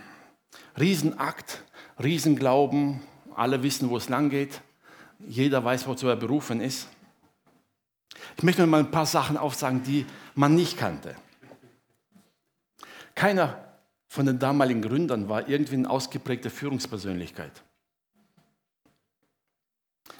Riesenakt, 0.78 1.64
Riesenglauben. 2.02 3.00
Alle 3.34 3.62
wissen, 3.62 3.90
wo 3.90 3.96
es 3.96 4.08
lang 4.08 4.30
geht. 4.30 4.60
Jeder 5.18 5.64
weiß, 5.64 5.86
wozu 5.88 6.06
er 6.06 6.16
berufen 6.16 6.60
ist. 6.60 6.88
Ich 8.36 8.42
möchte 8.42 8.64
mal 8.66 8.80
ein 8.80 8.90
paar 8.90 9.06
Sachen 9.06 9.36
aufsagen, 9.36 9.82
die 9.82 10.06
man 10.36 10.54
nicht 10.54 10.76
kannte. 10.76 11.16
Keiner 13.14 13.66
von 14.06 14.26
den 14.26 14.38
damaligen 14.38 14.82
Gründern 14.82 15.28
war 15.28 15.48
irgendwie 15.48 15.74
eine 15.74 15.90
ausgeprägte 15.90 16.50
Führungspersönlichkeit. 16.50 17.62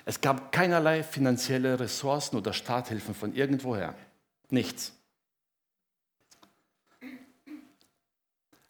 Es 0.04 0.20
gab 0.20 0.52
keinerlei 0.52 1.02
finanzielle 1.02 1.78
Ressourcen 1.78 2.36
oder 2.36 2.52
Starthilfen 2.52 3.14
von 3.14 3.34
irgendwoher. 3.34 3.94
Nichts. 4.50 4.92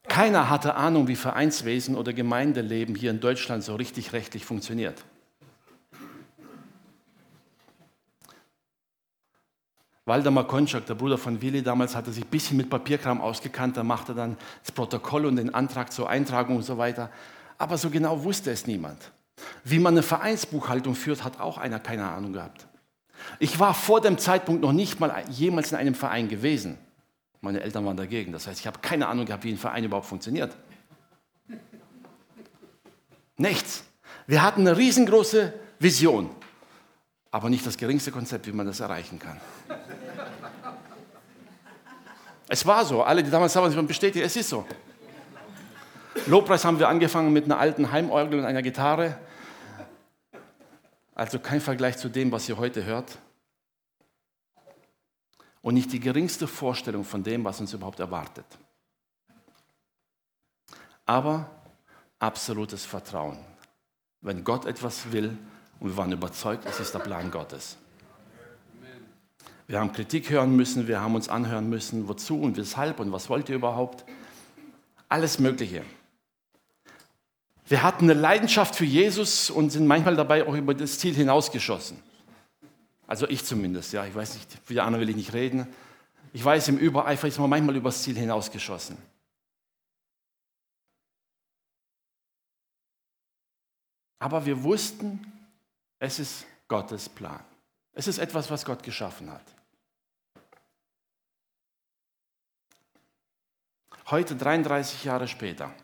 Keiner 0.05 0.49
hatte 0.49 0.75
Ahnung, 0.75 1.09
wie 1.09 1.17
Vereinswesen 1.17 1.95
oder 1.95 2.12
Gemeindeleben 2.12 2.95
hier 2.95 3.11
in 3.11 3.21
Deutschland 3.21 3.65
so 3.65 3.76
richtig 3.76 4.12
rechtlich 4.12 4.45
funktioniert. 4.45 5.05
Waldemar 10.07 10.47
Konczak, 10.47 10.87
der 10.87 10.95
Bruder 10.95 11.19
von 11.19 11.43
Willi 11.43 11.63
damals, 11.63 11.97
hatte 11.97 12.13
sich 12.13 12.25
ein 12.25 12.31
bisschen 12.31 12.57
mit 12.57 12.71
Papierkram 12.71 13.21
ausgekannt. 13.21 13.77
Da 13.77 13.83
machte 13.83 14.15
dann 14.15 14.37
das 14.63 14.71
Protokoll 14.71 15.27
und 15.27 15.37
den 15.37 15.53
Antrag 15.53 15.93
zur 15.93 16.09
Eintragung 16.09 16.57
und 16.57 16.63
so 16.63 16.79
weiter. 16.79 17.11
Aber 17.59 17.77
so 17.77 17.91
genau 17.91 18.23
wusste 18.23 18.53
es 18.53 18.69
niemand. 18.69 19.11
Wie 19.65 19.81
man 19.81 19.95
eine 19.95 20.05
Vereinsbuchhaltung 20.05 20.95
führt, 20.95 21.25
hat 21.25 21.41
auch 21.41 21.59
einer 21.59 21.81
keine 21.81 22.07
Ahnung 22.07 22.33
gehabt. 22.33 22.69
Ich 23.41 23.59
war 23.59 23.75
vor 23.75 24.01
dem 24.01 24.17
Zeitpunkt 24.17 24.63
noch 24.63 24.73
nicht 24.73 25.01
mal 25.01 25.25
jemals 25.29 25.73
in 25.73 25.79
einem 25.79 25.95
Verein 25.95 26.29
gewesen. 26.29 26.79
Meine 27.41 27.61
Eltern 27.61 27.85
waren 27.85 27.97
dagegen. 27.97 28.31
Das 28.33 28.47
heißt, 28.47 28.61
ich 28.61 28.67
habe 28.67 28.79
keine 28.81 29.09
Ahnung 29.09 29.27
gehabt, 29.27 29.43
wie 29.43 29.51
ein 29.51 29.59
Verein 29.59 29.83
überhaupt 29.85 30.07
funktioniert. 30.07 30.57
Nichts. 33.37 33.85
Wir 34.29 34.43
hatten 34.43 34.61
eine 34.61 34.77
riesengroße 34.77 35.53
Vision, 35.79 36.31
aber 37.31 37.51
nicht 37.51 37.67
das 37.67 37.77
geringste 37.77 38.13
Konzept, 38.13 38.47
wie 38.47 38.53
man 38.53 38.67
das 38.67 38.81
erreichen 38.81 39.19
kann. 39.19 39.41
Es 42.49 42.65
war 42.65 42.85
so. 42.85 43.02
Alle, 43.02 43.23
die 43.23 43.30
damals 43.30 43.54
haben, 43.56 43.71
sich 43.71 43.87
bestätigt, 43.87 44.25
es 44.25 44.37
ist 44.37 44.49
so. 44.49 44.67
Lobpreis 46.26 46.65
haben 46.65 46.78
wir 46.78 46.89
angefangen 46.89 47.32
mit 47.32 47.45
einer 47.45 47.59
alten 47.59 47.93
Heimorgel 47.93 48.41
und 48.41 48.45
einer 48.45 48.63
Gitarre. 48.63 49.19
Also 51.15 51.39
kein 51.39 51.61
Vergleich 51.61 51.97
zu 51.97 52.09
dem, 52.09 52.30
was 52.32 52.49
ihr 52.49 52.56
heute 52.56 52.85
hört 52.85 53.19
und 55.67 55.75
nicht 55.75 55.93
die 55.93 55.99
geringste 55.99 56.47
Vorstellung 56.47 57.04
von 57.04 57.25
dem, 57.25 57.45
was 57.45 57.59
uns 57.59 57.73
überhaupt 57.73 57.99
erwartet. 57.99 58.47
Aber 61.04 61.50
absolutes 62.19 62.85
Vertrauen. 62.85 63.39
Wenn 64.21 64.45
Gott 64.45 64.65
etwas 64.65 65.11
will 65.11 65.37
und 65.80 65.89
wir 65.89 65.97
waren 65.97 66.13
überzeugt, 66.13 66.65
es 66.67 66.78
ist 66.78 66.95
der 66.95 67.00
Plan 67.00 67.30
Gottes. 67.30 67.78
Wir 69.67 69.81
haben 69.81 69.93
Kritik 69.93 70.31
hören 70.31 70.55
müssen, 70.55 70.87
wir 70.87 71.00
haben 71.00 71.17
uns 71.17 71.29
anhören 71.29 71.69
müssen, 71.69 72.09
wozu 72.09 72.41
und 72.41 72.57
weshalb 72.57 73.00
und 73.00 73.11
was 73.11 73.29
wollt 73.29 73.49
ihr 73.49 73.57
überhaupt. 73.57 74.05
Alles 75.09 75.39
Mögliche. 75.39 75.85
Wir 77.67 77.83
hatten 77.83 78.05
eine 78.05 78.19
Leidenschaft 78.19 78.76
für 78.76 78.85
Jesus 78.85 79.50
und 79.50 79.71
sind 79.71 79.87
manchmal 79.87 80.15
dabei 80.15 80.47
auch 80.47 80.55
über 80.55 80.73
das 80.73 81.00
Ziel 81.00 81.15
hinausgeschossen. 81.15 82.00
Also 83.09 83.29
ich 83.29 83.45
zumindest, 83.45 83.93
ja. 83.93 84.07
Ich 84.07 84.15
weiß 84.15 84.35
nicht, 84.35 84.49
für 84.65 84.75
die 84.75 84.81
anderen 84.81 85.00
will 85.00 85.11
ich 85.11 85.17
nicht 85.17 85.33
reden. 85.33 85.67
Ich 86.33 86.45
weiß, 86.45 86.69
im 86.69 86.79
Übereifer 86.79 87.26
ist 87.26 87.39
man 87.39 87.50
manchmal 87.50 87.75
übers 87.75 88.02
Ziel 88.02 88.17
hinausgeschossen. 88.17 88.97
Aber 94.21 94.47
wir 94.47 94.63
wussten, 94.63 95.21
es 95.99 96.19
ist 96.21 96.47
Gottes 96.69 97.09
Plan. 97.09 97.41
Es 97.93 98.07
ist 98.07 98.19
etwas, 98.19 98.50
was 98.50 98.65
Gott 98.65 98.83
geschaffen 98.83 99.31
hat. 99.31 99.55
Heute, 104.08 104.36
33 104.36 105.02
Jahre 105.02 105.26
später, 105.26 105.75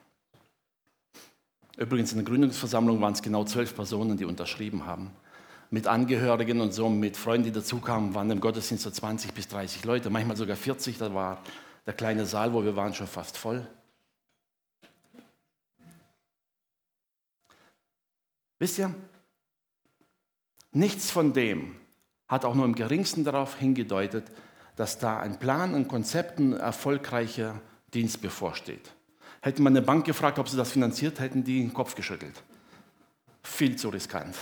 übrigens 1.76 2.12
in 2.12 2.18
der 2.18 2.24
Gründungsversammlung 2.24 3.00
waren 3.00 3.14
es 3.14 3.22
genau 3.22 3.42
zwölf 3.42 3.74
Personen, 3.74 4.16
die 4.16 4.24
unterschrieben 4.24 4.87
haben, 4.87 5.11
mit 5.70 5.88
Angehörigen 5.88 6.61
und 6.61 6.72
so, 6.72 6.88
mit 6.88 7.16
Freunden, 7.16 7.46
die 7.46 7.50
dazukamen, 7.50 8.14
waren 8.14 8.30
im 8.30 8.38
Gottesdienst 8.38 8.85
so 8.85 8.92
20 8.92 9.35
bis 9.35 9.48
30 9.48 9.85
Leute, 9.85 10.08
manchmal 10.08 10.37
sogar 10.37 10.54
40. 10.54 10.98
Da 10.98 11.12
war 11.12 11.42
der 11.85 11.94
kleine 11.94 12.24
Saal, 12.24 12.52
wo 12.52 12.62
wir 12.62 12.76
waren, 12.76 12.94
schon 12.94 13.08
fast 13.08 13.37
voll. 13.37 13.66
Wisst 18.61 18.78
ihr, 18.78 18.94
nichts 20.70 21.11
von 21.11 21.32
dem 21.32 21.74
hat 22.28 22.44
auch 22.44 22.54
nur 22.54 22.66
im 22.66 22.76
geringsten 22.76 23.24
darauf 23.24 23.56
hingedeutet, 23.56 24.30
dass 24.76 25.00
da 25.00 25.18
ein 25.18 25.40
Plan, 25.40 25.74
ein 25.74 25.88
Konzept, 25.88 26.38
ein 26.38 26.52
erfolgreicher 26.52 27.61
Dienst 27.94 28.20
bevorsteht. 28.20 28.92
Hätte 29.40 29.62
man 29.62 29.76
eine 29.76 29.85
Bank 29.85 30.07
gefragt, 30.07 30.38
ob 30.38 30.48
sie 30.48 30.57
das 30.57 30.72
finanziert, 30.72 31.20
hätten 31.20 31.44
die 31.44 31.61
den 31.61 31.74
Kopf 31.74 31.94
geschüttelt. 31.94 32.42
Viel 33.42 33.76
zu 33.76 33.88
riskant. 33.88 34.37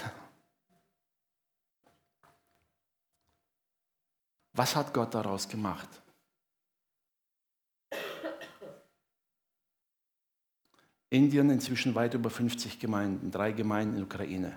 Was 4.53 4.77
hat 4.77 4.93
Gott 4.93 5.15
daraus 5.15 5.49
gemacht? 5.49 5.89
Indien 11.09 11.51
inzwischen 11.51 11.95
weit 11.95 12.15
über 12.15 12.31
50 12.31 12.79
Gemeinden, 12.79 13.31
drei 13.31 13.53
Gemeinden 13.53 13.95
in 13.95 13.97
der 13.97 14.05
Ukraine. 14.05 14.57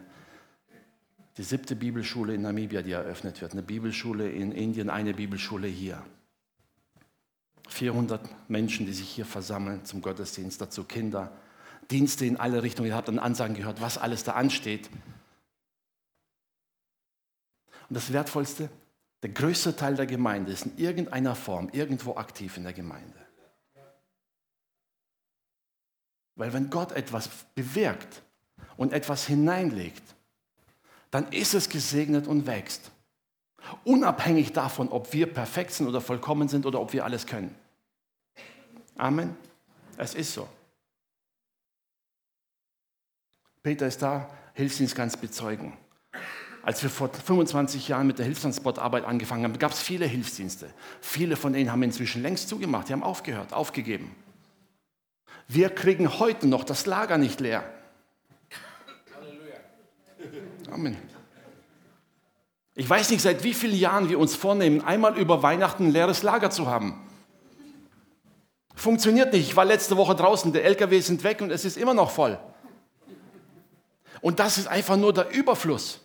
Die 1.37 1.43
siebte 1.43 1.75
Bibelschule 1.75 2.35
in 2.35 2.43
Namibia, 2.43 2.83
die 2.83 2.91
eröffnet 2.91 3.41
wird. 3.41 3.53
Eine 3.53 3.63
Bibelschule 3.63 4.29
in 4.29 4.51
Indien, 4.51 4.91
eine 4.91 5.15
Bibelschule 5.15 5.67
hier. 5.67 6.03
400 7.73 8.21
Menschen, 8.49 8.85
die 8.85 8.93
sich 8.93 9.09
hier 9.09 9.25
versammeln 9.25 9.83
zum 9.83 10.01
Gottesdienst, 10.01 10.61
dazu 10.61 10.83
Kinder. 10.83 11.31
Dienste 11.89 12.25
in 12.25 12.37
alle 12.37 12.63
Richtungen. 12.63 12.89
Ihr 12.89 12.95
habt 12.95 13.07
dann 13.07 13.19
Ansagen 13.19 13.55
gehört, 13.55 13.81
was 13.81 13.97
alles 13.97 14.23
da 14.23 14.33
ansteht. 14.33 14.89
Und 17.89 17.95
das 17.95 18.13
Wertvollste, 18.13 18.69
der 19.23 19.31
größte 19.31 19.75
Teil 19.75 19.95
der 19.95 20.05
Gemeinde 20.05 20.51
ist 20.51 20.65
in 20.65 20.77
irgendeiner 20.77 21.35
Form 21.35 21.69
irgendwo 21.71 22.15
aktiv 22.15 22.57
in 22.57 22.63
der 22.63 22.73
Gemeinde. 22.73 23.19
Weil 26.35 26.53
wenn 26.53 26.69
Gott 26.69 26.91
etwas 26.93 27.29
bewirkt 27.55 28.21
und 28.77 28.93
etwas 28.93 29.27
hineinlegt, 29.27 30.03
dann 31.11 31.31
ist 31.31 31.53
es 31.53 31.69
gesegnet 31.69 32.27
und 32.27 32.47
wächst. 32.47 32.91
Unabhängig 33.83 34.51
davon, 34.51 34.89
ob 34.89 35.13
wir 35.13 35.31
perfekt 35.31 35.71
sind 35.71 35.87
oder 35.87 36.01
vollkommen 36.01 36.47
sind 36.47 36.65
oder 36.65 36.79
ob 36.79 36.93
wir 36.93 37.05
alles 37.05 37.27
können. 37.27 37.55
Amen. 38.97 39.35
Es 39.97 40.15
ist 40.15 40.33
so. 40.33 40.47
Peter 43.61 43.87
ist 43.87 44.01
da, 44.01 44.29
Hilfsdienst 44.53 44.95
ganz 44.95 45.17
bezeugen. 45.17 45.73
Als 46.63 46.81
wir 46.81 46.89
vor 46.89 47.09
25 47.09 47.89
Jahren 47.89 48.07
mit 48.07 48.19
der 48.19 48.25
Hilfstransportarbeit 48.25 49.03
angefangen 49.03 49.43
haben, 49.43 49.59
gab 49.59 49.71
es 49.71 49.81
viele 49.81 50.05
Hilfsdienste. 50.05 50.69
Viele 51.01 51.35
von 51.35 51.53
denen 51.53 51.71
haben 51.71 51.83
inzwischen 51.83 52.21
längst 52.21 52.47
zugemacht, 52.47 52.87
die 52.87 52.93
haben 52.93 53.03
aufgehört, 53.03 53.51
aufgegeben. 53.51 54.15
Wir 55.47 55.69
kriegen 55.69 56.19
heute 56.19 56.47
noch 56.47 56.63
das 56.63 56.85
Lager 56.85 57.17
nicht 57.17 57.39
leer. 57.41 57.63
Amen. 60.71 60.97
Ich 62.75 62.89
weiß 62.89 63.11
nicht, 63.11 63.21
seit 63.21 63.43
wie 63.43 63.53
vielen 63.53 63.77
Jahren 63.77 64.09
wir 64.09 64.17
uns 64.17 64.35
vornehmen, 64.35 64.81
einmal 64.81 65.17
über 65.17 65.43
Weihnachten 65.43 65.87
ein 65.87 65.91
leeres 65.91 66.23
Lager 66.23 66.49
zu 66.49 66.67
haben. 66.67 66.99
Funktioniert 68.75 69.33
nicht. 69.33 69.49
Ich 69.49 69.55
war 69.55 69.65
letzte 69.65 69.97
Woche 69.97 70.15
draußen, 70.15 70.51
der 70.51 70.65
LKW 70.65 70.99
sind 70.99 71.23
weg 71.23 71.41
und 71.41 71.51
es 71.51 71.65
ist 71.65 71.77
immer 71.77 71.93
noch 71.93 72.11
voll. 72.11 72.39
Und 74.21 74.39
das 74.39 74.57
ist 74.57 74.67
einfach 74.67 74.97
nur 74.97 75.13
der 75.13 75.29
Überfluss. 75.31 75.99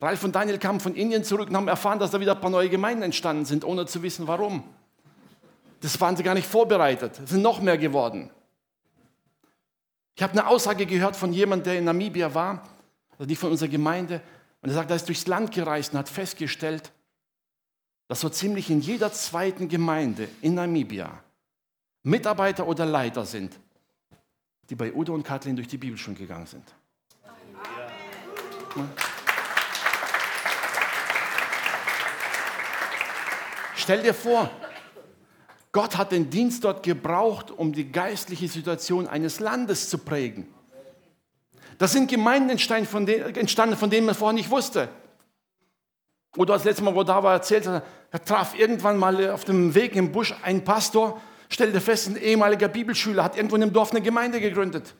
Ralf 0.00 0.22
und 0.24 0.34
Daniel 0.34 0.58
kamen 0.58 0.80
von 0.80 0.94
Indien 0.94 1.24
zurück 1.24 1.48
und 1.48 1.56
haben 1.56 1.68
erfahren, 1.68 1.98
dass 1.98 2.10
da 2.10 2.20
wieder 2.20 2.34
ein 2.34 2.40
paar 2.40 2.50
neue 2.50 2.68
Gemeinden 2.68 3.02
entstanden 3.02 3.44
sind, 3.44 3.64
ohne 3.64 3.86
zu 3.86 4.02
wissen, 4.02 4.26
warum. 4.26 4.64
Das 5.80 5.98
waren 6.00 6.16
sie 6.16 6.22
gar 6.22 6.34
nicht 6.34 6.46
vorbereitet. 6.46 7.20
Es 7.22 7.30
sind 7.30 7.42
noch 7.42 7.60
mehr 7.60 7.78
geworden. 7.78 8.30
Ich 10.14 10.22
habe 10.22 10.32
eine 10.32 10.46
Aussage 10.46 10.86
gehört 10.86 11.16
von 11.16 11.32
jemandem, 11.32 11.64
der 11.64 11.78
in 11.78 11.84
Namibia 11.84 12.34
war, 12.34 12.68
also 13.18 13.28
nicht 13.28 13.38
von 13.38 13.50
unserer 13.50 13.68
Gemeinde, 13.68 14.20
und 14.62 14.70
er 14.70 14.74
sagt, 14.74 14.90
er 14.90 14.96
ist 14.96 15.08
durchs 15.08 15.26
Land 15.26 15.52
gereist 15.52 15.92
und 15.92 15.98
hat 15.98 16.08
festgestellt, 16.08 16.92
dass 18.14 18.20
so 18.20 18.28
ziemlich 18.28 18.70
in 18.70 18.80
jeder 18.80 19.12
zweiten 19.12 19.68
Gemeinde 19.68 20.28
in 20.40 20.54
Namibia 20.54 21.18
Mitarbeiter 22.04 22.64
oder 22.64 22.86
Leiter 22.86 23.26
sind, 23.26 23.58
die 24.70 24.76
bei 24.76 24.94
Udo 24.94 25.12
und 25.12 25.24
Kathleen 25.24 25.56
durch 25.56 25.66
die 25.66 25.78
Bibel 25.78 25.98
schon 25.98 26.14
gegangen 26.14 26.46
sind. 26.46 26.62
Ja. 28.76 28.86
Stell 33.74 34.00
dir 34.04 34.14
vor, 34.14 34.48
Gott 35.72 35.96
hat 35.96 36.12
den 36.12 36.30
Dienst 36.30 36.62
dort 36.62 36.84
gebraucht, 36.84 37.50
um 37.50 37.72
die 37.72 37.90
geistliche 37.90 38.46
Situation 38.46 39.08
eines 39.08 39.40
Landes 39.40 39.88
zu 39.90 39.98
prägen. 39.98 40.46
Da 41.78 41.88
sind 41.88 42.08
Gemeinden 42.08 42.50
entstanden, 42.50 42.86
von 42.86 43.90
denen, 43.90 44.06
man 44.06 44.14
vorher 44.14 44.34
nicht 44.34 44.50
wusste. 44.50 44.88
Oder 46.36 46.54
das 46.54 46.64
letzte 46.64 46.84
Mal, 46.84 46.94
wo 46.94 47.02
da 47.02 47.20
war, 47.22 47.32
erzählt, 47.32 47.68
er 48.14 48.24
traf 48.24 48.56
irgendwann 48.56 48.96
mal 48.96 49.28
auf 49.30 49.44
dem 49.44 49.74
Weg 49.74 49.96
im 49.96 50.12
Busch 50.12 50.32
einen 50.44 50.62
Pastor, 50.62 51.20
stellte 51.48 51.80
fest, 51.80 52.06
ein 52.06 52.14
ehemaliger 52.14 52.68
Bibelschüler 52.68 53.24
hat 53.24 53.34
irgendwo 53.34 53.56
in 53.56 53.64
einem 53.64 53.72
Dorf 53.72 53.90
eine 53.90 54.02
Gemeinde 54.02 54.40
gegründet. 54.40 54.94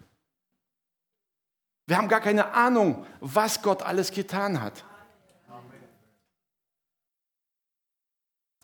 Wir 1.86 1.96
haben 1.96 2.08
gar 2.08 2.20
keine 2.20 2.52
Ahnung, 2.54 3.06
was 3.20 3.62
Gott 3.62 3.84
alles 3.84 4.10
getan 4.10 4.60
hat. 4.60 4.84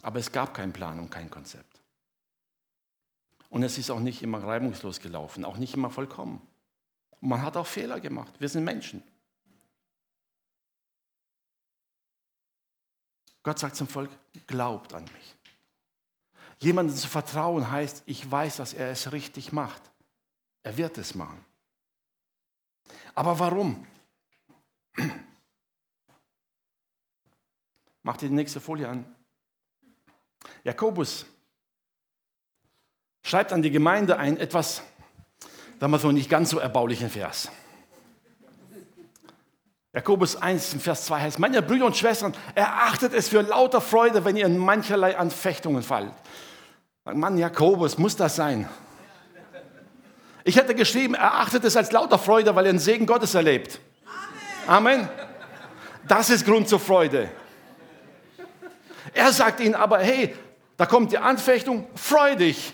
Aber 0.03 0.19
es 0.19 0.33
gab 0.33 0.53
keinen 0.53 0.73
Plan 0.73 0.99
und 0.99 1.11
kein 1.11 1.31
Konzept. 1.31 1.81
Und 3.51 3.63
es 3.63 3.79
ist 3.79 3.89
auch 3.93 4.01
nicht 4.01 4.21
immer 4.21 4.43
reibungslos 4.43 4.99
gelaufen, 4.99 5.45
auch 5.45 5.59
nicht 5.59 5.75
immer 5.75 5.91
vollkommen. 5.91 6.45
Man 7.21 7.43
hat 7.43 7.57
auch 7.57 7.69
Fehler 7.69 8.01
gemacht. 8.01 8.33
Wir 8.41 8.49
sind 8.49 8.65
Menschen. 8.65 9.05
Gott 13.43 13.59
sagt 13.59 13.77
zum 13.77 13.89
Volk, 13.89 14.11
glaubt 14.47 14.93
an 14.95 15.05
mich. 15.05 15.37
Jemandem 16.59 16.95
zu 16.95 17.09
vertrauen 17.09 17.71
heißt, 17.71 18.03
ich 18.07 18.31
weiß, 18.31 18.57
dass 18.57 18.75
er 18.75 18.91
es 18.91 19.13
richtig 19.13 19.53
macht. 19.53 19.83
Er 20.63 20.77
wird 20.77 20.99
es 20.99 21.15
machen. 21.15 21.43
Aber 23.15 23.39
warum? 23.39 23.87
Mach 28.03 28.19
dir 28.19 28.29
die 28.29 28.35
nächste 28.35 28.61
Folie 28.61 28.89
an. 28.89 29.07
Jakobus 30.65 31.25
schreibt 33.23 33.53
an 33.53 33.63
die 33.63 33.71
Gemeinde 33.71 34.19
ein 34.19 34.37
etwas, 34.37 34.83
sagen 35.79 35.93
wir 35.93 35.99
so, 35.99 36.13
nicht 36.13 36.29
ganz 36.29 36.51
so 36.51 36.59
erbaulichen 36.59 37.09
Vers. 37.09 37.51
Jakobus 39.93 40.37
1, 40.37 40.77
Vers 40.81 41.07
2 41.07 41.21
heißt, 41.21 41.39
meine 41.41 41.63
Brüder 41.63 41.87
und 41.87 41.97
Schwestern, 41.97 42.33
erachtet 42.55 43.13
es 43.13 43.29
für 43.29 43.41
lauter 43.41 43.81
Freude, 43.81 44.25
wenn 44.25 44.37
ihr 44.37 44.47
in 44.47 44.57
mancherlei 44.57 45.17
Anfechtungen 45.17 45.83
fallt. 45.83 46.13
Mann, 47.05 47.37
Jakobus, 47.37 47.99
muss 47.99 48.15
das 48.15 48.37
sein? 48.37 48.69
Ich 50.45 50.57
hätte 50.57 50.75
geschrieben, 50.75 51.15
erachtet 51.15 51.65
es 51.65 51.77
als 51.77 51.91
lauter 51.91 52.19
Freude, 52.19 52.55
weil 52.55 52.67
ihr 52.67 52.73
den 52.73 52.79
Segen 52.79 53.05
Gottes 53.05 53.35
erlebt. 53.35 53.81
Amen. 54.67 55.01
Amen. 55.01 55.09
Das 56.07 56.31
ist 56.31 56.47
Grund 56.47 56.69
zur 56.69 56.81
Freude. 56.81 57.29
Er 59.13 59.33
sagt 59.33 59.61
ihnen 59.61 59.75
aber, 59.75 59.99
hey, 59.99 60.35
da 60.77 60.87
kommt 60.87 61.11
die 61.11 61.19
Anfechtung, 61.19 61.89
freu 61.97 62.37
dich. 62.37 62.73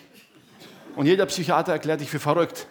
Und 0.96 1.06
jeder 1.06 1.26
Psychiater 1.26 1.72
erklärt 1.72 2.00
dich 2.00 2.10
für 2.10 2.20
verrückt. 2.20 2.66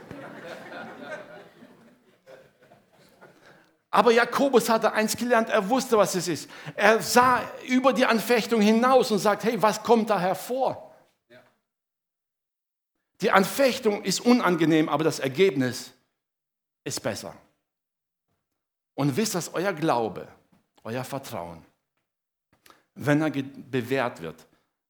Aber 3.95 4.11
Jakobus 4.11 4.67
hatte 4.67 4.91
eins 4.91 5.15
gelernt, 5.15 5.47
er 5.47 5.69
wusste, 5.69 5.97
was 5.97 6.15
es 6.15 6.27
ist. 6.27 6.49
Er 6.75 7.01
sah 7.01 7.41
über 7.65 7.93
die 7.93 8.05
Anfechtung 8.05 8.59
hinaus 8.59 9.09
und 9.09 9.19
sagt, 9.19 9.45
hey, 9.45 9.61
was 9.61 9.81
kommt 9.81 10.09
da 10.09 10.19
hervor? 10.19 10.93
Die 13.21 13.31
Anfechtung 13.31 14.03
ist 14.03 14.19
unangenehm, 14.19 14.89
aber 14.89 15.05
das 15.05 15.19
Ergebnis 15.19 15.93
ist 16.83 17.01
besser. 17.01 17.33
Und 18.95 19.15
wisst, 19.15 19.33
dass 19.33 19.53
euer 19.53 19.71
Glaube, 19.71 20.27
euer 20.83 21.05
Vertrauen, 21.05 21.63
wenn 22.95 23.21
er 23.21 23.29
bewährt 23.29 24.21
wird, 24.21 24.45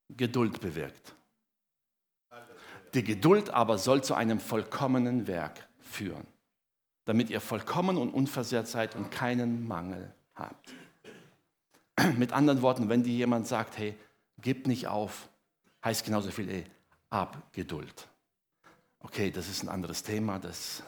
Geduld 0.10 0.60
bewirkt. 0.60 1.14
Die 2.96 3.04
Geduld 3.04 3.52
aber 3.52 3.78
soll 3.78 4.04
zu 4.04 4.16
einem 4.16 4.40
vollkommenen 4.40 5.28
Werk 5.28 5.68
führen, 5.80 6.26
damit 7.06 7.30
ihr 7.30 7.40
vollkommen 7.40 7.98
und 7.98 8.10
unversehrt 8.14 8.68
seid 8.68 8.96
und 8.96 9.12
keinen 9.12 9.68
Mangel 9.68 10.14
habt. 10.34 10.74
Mit 12.18 12.34
anderen 12.34 12.62
Worten, 12.62 12.90
wenn 12.90 13.04
dir 13.04 13.14
jemand 13.14 13.48
sagt, 13.48 13.78
hey, 13.78 13.96
gib 14.42 14.68
nicht 14.68 14.88
auf, 14.88 15.30
heißt 15.84 16.04
genauso 16.04 16.32
viel, 16.32 16.50
ey, 16.50 16.66
ab 17.10 17.52
Geduld. 17.54 18.08
Okay, 19.00 19.32
das 19.32 19.48
ist 19.48 19.64
ein 19.64 19.70
anderes 19.70 20.04
Thema, 20.04 20.40
das 20.40 20.84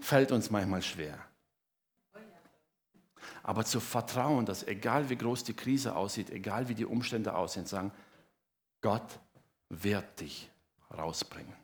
fällt 0.00 0.32
uns 0.32 0.50
manchmal 0.50 0.82
schwer. 0.82 1.18
Aber 3.42 3.64
zu 3.64 3.78
vertrauen, 3.78 4.44
dass 4.46 4.66
egal 4.66 5.08
wie 5.08 5.16
groß 5.16 5.44
die 5.44 5.54
Krise 5.54 5.94
aussieht, 5.94 6.30
egal 6.30 6.68
wie 6.68 6.74
die 6.74 6.86
Umstände 6.86 7.34
aussehen, 7.34 7.66
sagen, 7.66 7.92
Gott 8.80 9.20
wird 9.68 10.20
dich 10.20 10.50
rausbringen. 10.90 11.63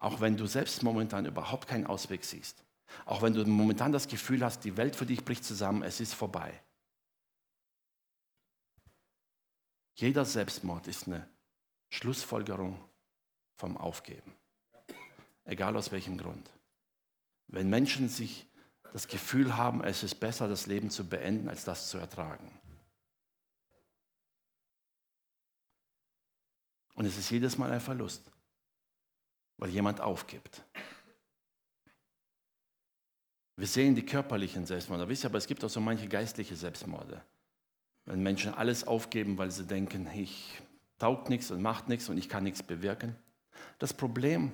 Auch 0.00 0.20
wenn 0.20 0.36
du 0.36 0.46
selbst 0.46 0.82
momentan 0.82 1.26
überhaupt 1.26 1.68
keinen 1.68 1.86
Ausweg 1.86 2.24
siehst. 2.24 2.64
Auch 3.04 3.22
wenn 3.22 3.34
du 3.34 3.44
momentan 3.46 3.92
das 3.92 4.08
Gefühl 4.08 4.42
hast, 4.44 4.64
die 4.64 4.76
Welt 4.76 4.96
für 4.96 5.06
dich 5.06 5.24
bricht 5.24 5.44
zusammen, 5.44 5.82
es 5.82 6.00
ist 6.00 6.14
vorbei. 6.14 6.60
Jeder 9.94 10.24
Selbstmord 10.24 10.88
ist 10.88 11.06
eine 11.06 11.28
Schlussfolgerung 11.90 12.82
vom 13.56 13.76
Aufgeben. 13.76 14.34
Egal 15.44 15.76
aus 15.76 15.92
welchem 15.92 16.16
Grund. 16.16 16.50
Wenn 17.48 17.68
Menschen 17.68 18.08
sich 18.08 18.46
das 18.92 19.06
Gefühl 19.06 19.56
haben, 19.56 19.84
es 19.84 20.02
ist 20.02 20.14
besser, 20.14 20.48
das 20.48 20.66
Leben 20.66 20.90
zu 20.90 21.06
beenden, 21.06 21.48
als 21.48 21.64
das 21.64 21.88
zu 21.90 21.98
ertragen. 21.98 22.50
Und 26.94 27.04
es 27.04 27.18
ist 27.18 27.30
jedes 27.30 27.58
Mal 27.58 27.70
ein 27.70 27.80
Verlust, 27.80 28.30
weil 29.60 29.70
jemand 29.70 30.00
aufgibt. 30.00 30.62
Wir 33.56 33.66
sehen 33.66 33.94
die 33.94 34.04
körperlichen 34.04 34.64
Selbstmorde, 34.64 35.06
wisst 35.06 35.24
ihr, 35.24 35.28
aber 35.28 35.36
es 35.36 35.46
gibt 35.46 35.62
auch 35.62 35.68
so 35.68 35.80
manche 35.80 36.08
geistliche 36.08 36.56
Selbstmorde. 36.56 37.22
Wenn 38.06 38.22
Menschen 38.22 38.54
alles 38.54 38.86
aufgeben, 38.86 39.36
weil 39.36 39.50
sie 39.50 39.66
denken, 39.66 40.08
ich 40.14 40.62
taugt 40.98 41.28
nichts 41.28 41.50
und 41.50 41.60
macht 41.60 41.88
nichts 41.88 42.08
und 42.08 42.16
ich 42.16 42.30
kann 42.30 42.42
nichts 42.42 42.62
bewirken. 42.62 43.14
Das 43.78 43.92
Problem 43.92 44.50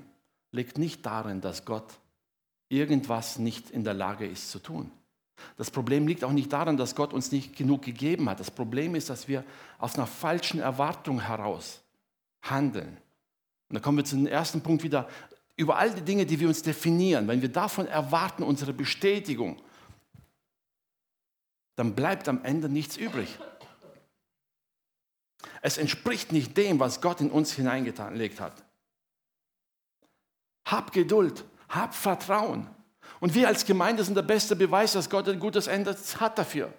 liegt 0.51 0.77
nicht 0.77 1.07
darin, 1.07 1.41
dass 1.41 1.65
Gott 1.65 2.01
irgendwas 2.69 3.39
nicht 3.39 3.71
in 3.71 3.85
der 3.85 3.95
Lage 3.95 4.27
ist 4.27 4.51
zu 4.51 4.59
tun. 4.59 4.91
Das 5.57 5.71
Problem 5.71 6.09
liegt 6.09 6.25
auch 6.25 6.33
nicht 6.33 6.53
daran, 6.53 6.77
dass 6.77 6.97
Gott 6.97 7.13
uns 7.13 7.31
nicht 7.31 7.55
genug 7.57 7.83
gegeben 7.83 8.29
hat. 8.29 8.41
Das 8.41 8.51
Problem 8.51 8.97
ist, 8.97 9.09
dass 9.09 9.29
wir 9.29 9.45
aus 9.79 9.95
einer 9.95 10.09
falschen 10.09 10.59
Erwartung 10.59 11.21
heraus 11.21 11.83
handeln. 12.43 12.97
Und 13.69 13.75
da 13.75 13.81
kommen 13.81 13.99
wir 13.99 14.05
zu 14.05 14.17
dem 14.17 14.27
ersten 14.27 14.63
Punkt 14.63 14.83
wieder, 14.83 15.09
über 15.57 15.77
all 15.77 15.91
die 15.91 16.03
Dinge, 16.03 16.27
die 16.27 16.39
wir 16.39 16.49
uns 16.49 16.63
definieren, 16.63 17.27
wenn 17.29 17.43
wir 17.43 17.51
davon 17.51 17.87
erwarten, 17.87 18.43
unsere 18.43 18.73
Bestätigung, 18.73 19.61
dann 21.77 21.95
bleibt 21.95 22.29
am 22.29 22.45
Ende 22.45 22.69
nichts 22.69 22.97
übrig. 22.97 23.39
Es 25.63 25.79
entspricht 25.79 26.33
nicht 26.33 26.57
dem, 26.57 26.79
was 26.79 27.01
Gott 27.01 27.21
in 27.21 27.31
uns 27.31 27.53
hineingelegt 27.53 28.41
hat. 28.41 28.65
Hab 30.67 30.93
Geduld, 30.93 31.45
hab 31.69 31.95
Vertrauen. 31.95 32.69
Und 33.21 33.35
wir 33.35 33.49
als 33.49 33.65
Gemeinde 33.65 34.05
sind 34.05 34.15
der 34.15 34.23
beste 34.23 34.57
Beweis, 34.57 34.93
dass 34.93 35.11
Gott 35.11 35.29
ein 35.29 35.41
gutes 35.41 35.67
Ende 35.67 35.97
hat 36.21 36.39
dafür. 36.39 36.73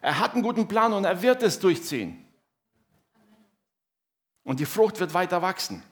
Er 0.00 0.18
hat 0.18 0.34
einen 0.34 0.42
guten 0.42 0.68
Plan 0.68 0.92
und 0.92 1.04
er 1.04 1.22
wird 1.22 1.42
es 1.42 1.58
durchziehen. 1.58 2.24
Und 4.44 4.60
die 4.60 4.66
Frucht 4.66 5.00
wird 5.00 5.14
weiter 5.14 5.40
wachsen. 5.42 5.82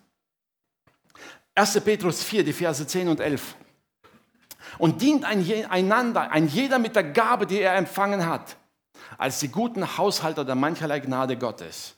1. 1.54 1.80
Petrus 1.80 2.22
4, 2.22 2.44
die 2.44 2.52
Verse 2.52 2.86
10 2.86 3.08
und 3.08 3.20
11. 3.20 3.56
Und 4.78 5.02
dient 5.02 5.24
einander, 5.24 6.30
ein 6.30 6.48
jeder 6.48 6.78
mit 6.78 6.96
der 6.96 7.04
Gabe, 7.04 7.46
die 7.46 7.60
er 7.60 7.76
empfangen 7.76 8.26
hat, 8.26 8.56
als 9.18 9.40
die 9.40 9.48
guten 9.48 9.98
Haushalter 9.98 10.44
der 10.44 10.54
mancherlei 10.54 11.00
Gnade 11.00 11.36
Gottes. 11.36 11.94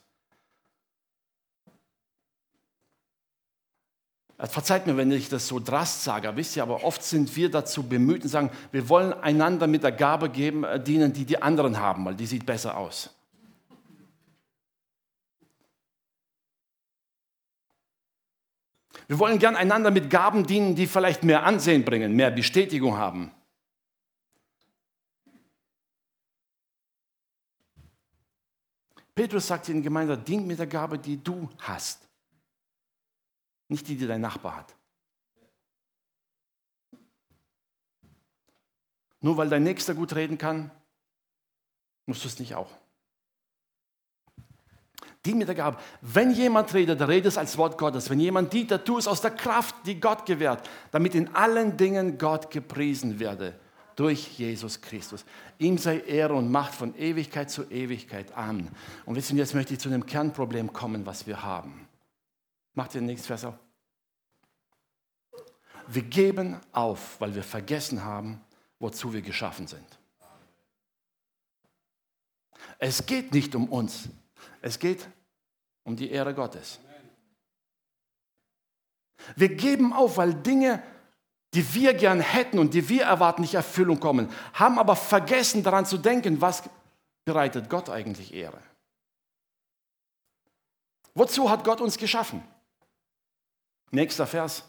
Verzeiht 4.37 4.85
mir, 4.85 4.97
wenn 4.97 5.11
ich 5.11 5.29
das 5.29 5.47
so 5.47 5.61
drast 5.61 6.03
sage, 6.03 6.35
wisst 6.35 6.57
ihr, 6.57 6.63
aber 6.63 6.83
oft 6.83 7.01
sind 7.01 7.33
wir 7.37 7.49
dazu 7.49 7.83
bemüht 7.83 8.23
und 8.23 8.29
sagen, 8.29 8.51
wir 8.73 8.89
wollen 8.89 9.13
einander 9.13 9.65
mit 9.65 9.83
der 9.83 9.93
Gabe 9.93 10.29
geben, 10.29 10.65
äh, 10.65 10.77
dienen, 10.77 11.13
die 11.13 11.23
die 11.23 11.41
anderen 11.41 11.79
haben, 11.79 12.03
weil 12.03 12.15
die 12.15 12.25
sieht 12.25 12.45
besser 12.45 12.75
aus. 12.75 13.14
Wir 19.07 19.19
wollen 19.19 19.39
gern 19.39 19.55
einander 19.55 19.91
mit 19.91 20.09
Gaben 20.09 20.45
dienen, 20.45 20.75
die 20.75 20.87
vielleicht 20.87 21.23
mehr 21.23 21.43
Ansehen 21.43 21.85
bringen, 21.85 22.15
mehr 22.15 22.31
Bestätigung 22.31 22.97
haben. 22.97 23.31
Petrus 29.13 29.47
sagt 29.47 29.69
in 29.69 29.75
der 29.75 29.83
Gemeinde, 29.83 30.17
dient 30.17 30.45
mit 30.45 30.59
der 30.59 30.67
Gabe, 30.67 30.99
die 30.99 31.23
du 31.23 31.49
hast. 31.59 32.07
Nicht 33.69 33.87
die, 33.87 33.95
die 33.95 34.07
dein 34.07 34.21
Nachbar 34.21 34.57
hat. 34.57 34.75
Nur 39.21 39.37
weil 39.37 39.49
dein 39.49 39.63
Nächster 39.63 39.95
gut 39.95 40.13
reden 40.13 40.37
kann, 40.37 40.69
musst 42.05 42.23
du 42.23 42.27
es 42.27 42.39
nicht 42.39 42.55
auch. 42.55 42.71
Die 45.25 45.33
mit 45.33 45.47
der 45.47 45.55
Gabe. 45.55 45.77
Wenn 46.01 46.31
jemand 46.31 46.73
redet, 46.73 47.01
dann 47.01 47.09
redet 47.09 47.27
es 47.27 47.37
als 47.37 47.57
Wort 47.57 47.77
Gottes. 47.77 48.09
Wenn 48.09 48.19
jemand 48.19 48.53
dient, 48.53 48.71
dann 48.71 48.85
tu 48.85 48.97
es 48.97 49.07
aus 49.07 49.21
der 49.21 49.31
Kraft, 49.31 49.75
die 49.85 49.99
Gott 49.99 50.25
gewährt, 50.25 50.69
damit 50.91 51.15
in 51.15 51.33
allen 51.35 51.75
Dingen 51.75 52.17
Gott 52.17 52.51
gepriesen 52.51 53.19
werde 53.19 53.59
durch 53.95 54.37
Jesus 54.37 54.81
Christus. 54.81 55.25
Ihm 55.57 55.77
sei 55.77 55.99
Ehre 55.99 56.33
und 56.35 56.51
Macht 56.51 56.75
von 56.75 56.95
Ewigkeit 56.95 57.49
zu 57.49 57.63
Ewigkeit. 57.71 58.35
Amen. 58.37 58.69
Und 59.05 59.15
wissen, 59.15 59.37
jetzt 59.37 59.53
möchte 59.53 59.73
ich 59.73 59.79
zu 59.79 59.89
dem 59.89 60.05
Kernproblem 60.05 60.71
kommen, 60.73 61.05
was 61.05 61.25
wir 61.25 61.41
haben. 61.41 61.87
Macht 62.73 62.93
ihr 62.95 63.01
nichts, 63.01 63.25
Vers 63.25 63.45
auf. 63.45 63.55
Wir 65.87 66.01
geben 66.01 66.59
auf, 66.71 67.19
weil 67.19 67.35
wir 67.35 67.43
vergessen 67.43 68.03
haben, 68.03 68.41
wozu 68.79 69.13
wir 69.13 69.21
geschaffen 69.21 69.67
sind. 69.67 69.85
Es 72.79 73.05
geht 73.05 73.33
nicht 73.33 73.55
um 73.55 73.69
uns, 73.69 74.09
es 74.61 74.79
geht 74.79 75.07
um 75.83 75.95
die 75.95 76.11
Ehre 76.11 76.33
Gottes. 76.33 76.79
Wir 79.35 79.55
geben 79.55 79.93
auf, 79.93 80.17
weil 80.17 80.33
Dinge, 80.33 80.83
die 81.53 81.73
wir 81.73 81.93
gern 81.93 82.19
hätten 82.19 82.59
und 82.59 82.73
die 82.73 82.89
wir 82.89 83.03
erwarten, 83.03 83.41
nicht 83.41 83.53
Erfüllung 83.53 83.99
kommen, 83.99 84.31
haben 84.53 84.77
aber 84.77 84.95
vergessen 84.95 85.63
daran 85.63 85.85
zu 85.85 85.97
denken, 85.97 86.41
was 86.41 86.63
bereitet 87.23 87.69
Gott 87.69 87.89
eigentlich 87.89 88.33
Ehre. 88.33 88.61
Wozu 91.13 91.49
hat 91.49 91.63
Gott 91.63 91.81
uns 91.81 91.97
geschaffen? 91.97 92.43
Nächster 93.91 94.27
Vers. 94.27 94.63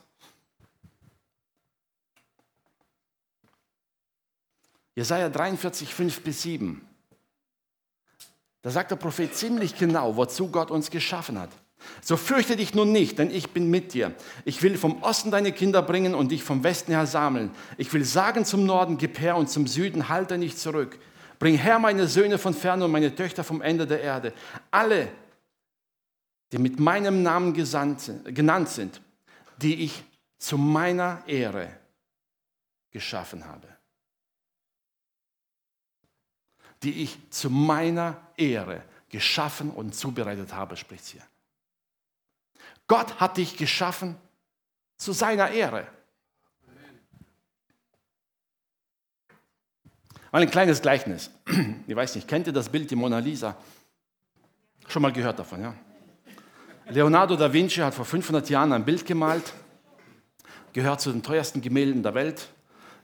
Jesaja 4.94 5.28
43, 5.28 5.94
5 5.94 6.22
bis 6.22 6.42
7. 6.42 6.88
Da 8.66 8.72
sagt 8.72 8.90
der 8.90 8.96
Prophet 8.96 9.32
ziemlich 9.32 9.78
genau, 9.78 10.16
wozu 10.16 10.48
Gott 10.48 10.72
uns 10.72 10.90
geschaffen 10.90 11.38
hat. 11.38 11.50
So 12.02 12.16
fürchte 12.16 12.56
dich 12.56 12.74
nun 12.74 12.90
nicht, 12.90 13.16
denn 13.20 13.30
ich 13.30 13.50
bin 13.50 13.70
mit 13.70 13.94
dir. 13.94 14.12
Ich 14.44 14.60
will 14.60 14.76
vom 14.76 15.04
Osten 15.04 15.30
deine 15.30 15.52
Kinder 15.52 15.82
bringen 15.82 16.16
und 16.16 16.32
dich 16.32 16.42
vom 16.42 16.64
Westen 16.64 16.90
her 16.90 17.06
sammeln. 17.06 17.52
Ich 17.78 17.92
will 17.92 18.04
sagen 18.04 18.44
zum 18.44 18.66
Norden, 18.66 18.98
gib 18.98 19.20
her 19.20 19.36
und 19.36 19.48
zum 19.48 19.68
Süden, 19.68 20.08
halte 20.08 20.36
nicht 20.36 20.58
zurück. 20.58 20.98
Bring 21.38 21.56
her 21.56 21.78
meine 21.78 22.08
Söhne 22.08 22.38
von 22.38 22.54
ferne 22.54 22.86
und 22.86 22.90
meine 22.90 23.14
Töchter 23.14 23.44
vom 23.44 23.62
Ende 23.62 23.86
der 23.86 24.00
Erde. 24.00 24.32
Alle, 24.72 25.10
die 26.50 26.58
mit 26.58 26.80
meinem 26.80 27.22
Namen 27.22 27.54
genannt 27.54 28.00
sind, 28.00 29.00
die 29.62 29.84
ich 29.84 30.02
zu 30.40 30.58
meiner 30.58 31.22
Ehre 31.28 31.68
geschaffen 32.90 33.46
habe. 33.46 33.75
Die 36.86 37.02
ich 37.02 37.18
zu 37.30 37.50
meiner 37.50 38.16
Ehre 38.36 38.80
geschaffen 39.08 39.70
und 39.70 39.92
zubereitet 39.92 40.54
habe, 40.54 40.76
spricht 40.76 41.06
hier. 41.06 41.22
Gott 42.86 43.18
hat 43.18 43.38
dich 43.38 43.56
geschaffen 43.56 44.14
zu 44.96 45.12
seiner 45.12 45.50
Ehre. 45.50 45.88
Mal 50.30 50.42
ein 50.42 50.50
kleines 50.50 50.80
Gleichnis. 50.80 51.30
Ich 51.88 51.96
weiß 51.96 52.14
nicht, 52.14 52.28
kennt 52.28 52.46
ihr 52.46 52.52
das 52.52 52.68
Bild, 52.68 52.90
die 52.90 52.96
Mona 52.96 53.18
Lisa? 53.18 53.56
Schon 54.86 55.02
mal 55.02 55.12
gehört 55.12 55.38
davon, 55.38 55.62
ja? 55.62 55.74
Leonardo 56.88 57.34
da 57.34 57.52
Vinci 57.52 57.80
hat 57.80 57.94
vor 57.94 58.04
500 58.04 58.48
Jahren 58.48 58.72
ein 58.72 58.84
Bild 58.84 59.04
gemalt, 59.04 59.54
gehört 60.72 61.00
zu 61.00 61.10
den 61.10 61.22
teuersten 61.22 61.60
Gemälden 61.60 62.04
der 62.04 62.14
Welt. 62.14 62.48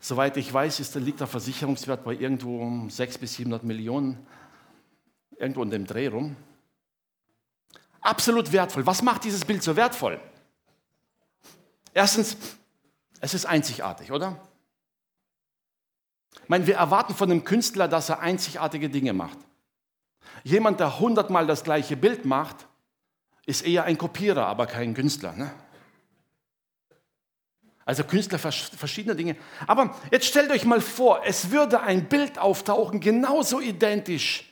Soweit 0.04 0.36
ich 0.36 0.52
weiß, 0.52 0.80
ist, 0.80 0.96
liegt 0.96 1.20
der 1.20 1.28
Versicherungswert 1.28 2.02
bei 2.02 2.14
irgendwo 2.14 2.60
um 2.60 2.90
600 2.90 3.20
bis 3.20 3.34
700 3.34 3.62
Millionen, 3.62 4.26
irgendwo 5.36 5.62
in 5.62 5.70
dem 5.70 5.86
Dreh 5.86 6.08
rum. 6.08 6.34
Absolut 8.00 8.50
wertvoll. 8.50 8.84
Was 8.84 9.00
macht 9.00 9.22
dieses 9.22 9.44
Bild 9.44 9.62
so 9.62 9.76
wertvoll? 9.76 10.20
Erstens, 11.94 12.36
es 13.20 13.32
ist 13.32 13.46
einzigartig, 13.46 14.10
oder? 14.10 14.40
Ich 16.42 16.48
meine, 16.48 16.66
wir 16.66 16.74
erwarten 16.74 17.14
von 17.14 17.30
einem 17.30 17.44
Künstler, 17.44 17.86
dass 17.86 18.08
er 18.08 18.18
einzigartige 18.18 18.90
Dinge 18.90 19.12
macht. 19.12 19.38
Jemand, 20.42 20.80
der 20.80 20.98
hundertmal 20.98 21.46
das 21.46 21.62
gleiche 21.62 21.96
Bild 21.96 22.24
macht, 22.24 22.66
ist 23.46 23.64
eher 23.64 23.84
ein 23.84 23.98
Kopierer, 23.98 24.48
aber 24.48 24.66
kein 24.66 24.94
Künstler. 24.94 25.32
Ne? 25.34 25.54
Also 27.85 28.05
Künstler 28.05 28.38
verschiedene 28.38 29.16
Dinge. 29.16 29.37
Aber 29.66 29.97
jetzt 30.11 30.27
stellt 30.27 30.51
euch 30.51 30.64
mal 30.64 30.81
vor, 30.81 31.23
es 31.25 31.51
würde 31.51 31.81
ein 31.81 32.09
Bild 32.09 32.38
auftauchen, 32.38 33.01
genauso 33.01 33.61
identisch. 33.61 34.45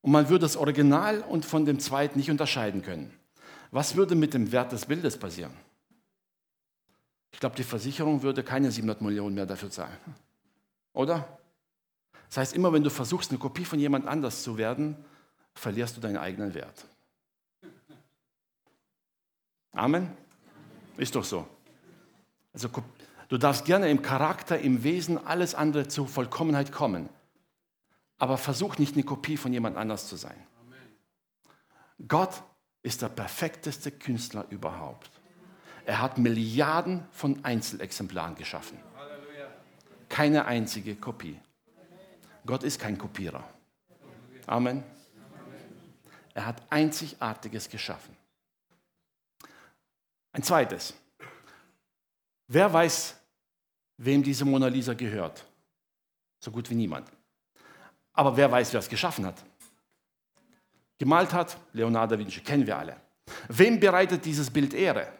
Und 0.00 0.12
man 0.12 0.28
würde 0.28 0.42
das 0.42 0.56
Original 0.56 1.20
und 1.20 1.44
von 1.44 1.66
dem 1.66 1.78
zweiten 1.78 2.18
nicht 2.18 2.30
unterscheiden 2.30 2.82
können. 2.82 3.14
Was 3.70 3.96
würde 3.96 4.14
mit 4.14 4.32
dem 4.32 4.50
Wert 4.52 4.72
des 4.72 4.86
Bildes 4.86 5.18
passieren? 5.18 5.52
Ich 7.32 7.40
glaube, 7.40 7.56
die 7.56 7.64
Versicherung 7.64 8.22
würde 8.22 8.42
keine 8.42 8.70
700 8.70 9.02
Millionen 9.02 9.34
mehr 9.34 9.46
dafür 9.46 9.70
zahlen. 9.70 9.98
Oder? 10.94 11.38
Das 12.28 12.38
heißt, 12.38 12.54
immer 12.54 12.72
wenn 12.72 12.82
du 12.82 12.90
versuchst, 12.90 13.30
eine 13.30 13.38
Kopie 13.38 13.64
von 13.64 13.78
jemand 13.78 14.06
anders 14.06 14.42
zu 14.42 14.56
werden, 14.56 14.96
verlierst 15.54 15.96
du 15.96 16.00
deinen 16.00 16.16
eigenen 16.16 16.54
Wert. 16.54 16.86
Amen? 19.72 20.10
Ist 20.96 21.14
doch 21.14 21.24
so. 21.24 21.46
Also 22.52 22.68
du 23.28 23.38
darfst 23.38 23.64
gerne 23.64 23.90
im 23.90 24.02
Charakter, 24.02 24.58
im 24.58 24.82
Wesen, 24.82 25.18
alles 25.18 25.54
andere 25.54 25.88
zur 25.88 26.08
Vollkommenheit 26.08 26.72
kommen. 26.72 27.08
Aber 28.18 28.36
versuch 28.36 28.78
nicht 28.78 28.94
eine 28.94 29.04
Kopie 29.04 29.36
von 29.36 29.52
jemand 29.52 29.76
anders 29.76 30.08
zu 30.08 30.16
sein. 30.16 30.36
Gott 32.06 32.42
ist 32.82 33.02
der 33.02 33.08
perfekteste 33.08 33.90
Künstler 33.90 34.46
überhaupt. 34.50 35.10
Er 35.84 36.00
hat 36.00 36.18
Milliarden 36.18 37.06
von 37.12 37.44
Einzelexemplaren 37.44 38.34
geschaffen. 38.34 38.78
Keine 40.08 40.44
einzige 40.46 40.96
Kopie. 40.96 41.38
Gott 42.46 42.62
ist 42.62 42.80
kein 42.80 42.98
Kopierer. 42.98 43.44
Amen. 44.46 44.82
Er 46.34 46.46
hat 46.46 46.62
Einzigartiges 46.70 47.68
geschaffen. 47.68 48.16
Ein 50.32 50.42
zweites. 50.42 50.94
Wer 52.48 52.72
weiß, 52.72 53.14
wem 53.98 54.22
diese 54.22 54.44
Mona 54.44 54.68
Lisa 54.68 54.94
gehört? 54.94 55.44
So 56.40 56.50
gut 56.50 56.68
wie 56.70 56.74
niemand. 56.74 57.10
Aber 58.12 58.36
wer 58.36 58.50
weiß, 58.50 58.72
wer 58.72 58.80
es 58.80 58.88
geschaffen 58.88 59.26
hat? 59.26 59.44
Gemalt 60.98 61.32
hat 61.32 61.56
Leonardo 61.72 62.16
da 62.16 62.18
Vinci, 62.18 62.40
kennen 62.40 62.66
wir 62.66 62.76
alle. 62.76 63.00
Wem 63.48 63.78
bereitet 63.78 64.24
dieses 64.24 64.50
Bild 64.50 64.74
Ehre? 64.74 65.12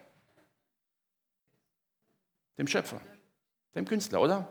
Dem 2.57 2.67
Schöpfer, 2.67 3.01
dem 3.75 3.85
Künstler, 3.85 4.21
oder? 4.21 4.49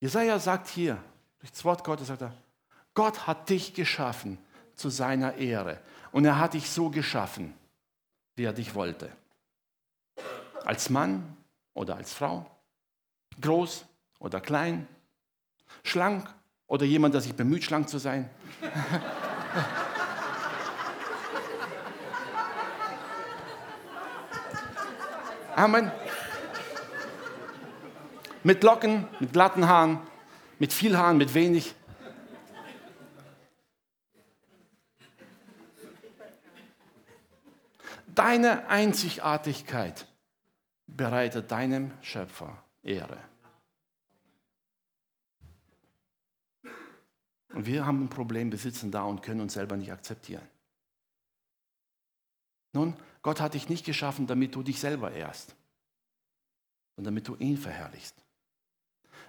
Jesaja 0.00 0.38
sagt 0.38 0.68
hier, 0.68 1.02
durch 1.40 1.50
das 1.50 1.64
Wort 1.64 1.84
Gottes 1.84 2.06
sagt 2.06 2.22
er, 2.22 2.34
Gott 2.94 3.26
hat 3.26 3.48
dich 3.50 3.74
geschaffen 3.74 4.38
zu 4.74 4.88
seiner 4.88 5.34
Ehre. 5.34 5.80
Und 6.12 6.24
er 6.24 6.38
hat 6.38 6.54
dich 6.54 6.70
so 6.70 6.88
geschaffen, 6.88 7.54
wie 8.34 8.44
er 8.44 8.52
dich 8.52 8.74
wollte. 8.74 9.10
Als 10.64 10.90
Mann 10.90 11.36
oder 11.74 11.96
als 11.96 12.12
Frau, 12.12 12.46
groß 13.40 13.84
oder 14.18 14.40
klein, 14.40 14.86
schlank 15.82 16.28
Oder 16.72 16.86
jemand, 16.86 17.12
der 17.12 17.20
sich 17.20 17.34
bemüht, 17.34 17.64
schlank 17.64 17.88
zu 17.90 17.98
sein? 17.98 18.30
Amen. 25.54 25.92
Mit 28.42 28.62
Locken, 28.62 29.06
mit 29.20 29.34
glatten 29.34 29.68
Haaren, 29.68 30.00
mit 30.58 30.72
viel 30.72 30.96
Haaren, 30.96 31.18
mit 31.18 31.34
wenig. 31.34 31.74
Deine 38.14 38.68
Einzigartigkeit 38.68 40.06
bereitet 40.86 41.50
deinem 41.50 41.92
Schöpfer 42.02 42.62
Ehre. 42.82 43.18
Und 47.54 47.66
wir 47.66 47.86
haben 47.86 48.04
ein 48.04 48.08
Problem, 48.10 48.50
wir 48.50 48.58
sitzen 48.58 48.90
da 48.90 49.04
und 49.04 49.22
können 49.22 49.40
uns 49.40 49.54
selber 49.54 49.76
nicht 49.76 49.92
akzeptieren. 49.92 50.46
Nun, 52.72 52.96
Gott 53.22 53.40
hat 53.40 53.54
dich 53.54 53.68
nicht 53.68 53.84
geschaffen, 53.84 54.26
damit 54.26 54.54
du 54.54 54.62
dich 54.62 54.80
selber 54.80 55.12
ehrst, 55.12 55.54
sondern 56.96 57.14
damit 57.14 57.28
du 57.28 57.36
ihn 57.36 57.56
verherrlichst. 57.56 58.16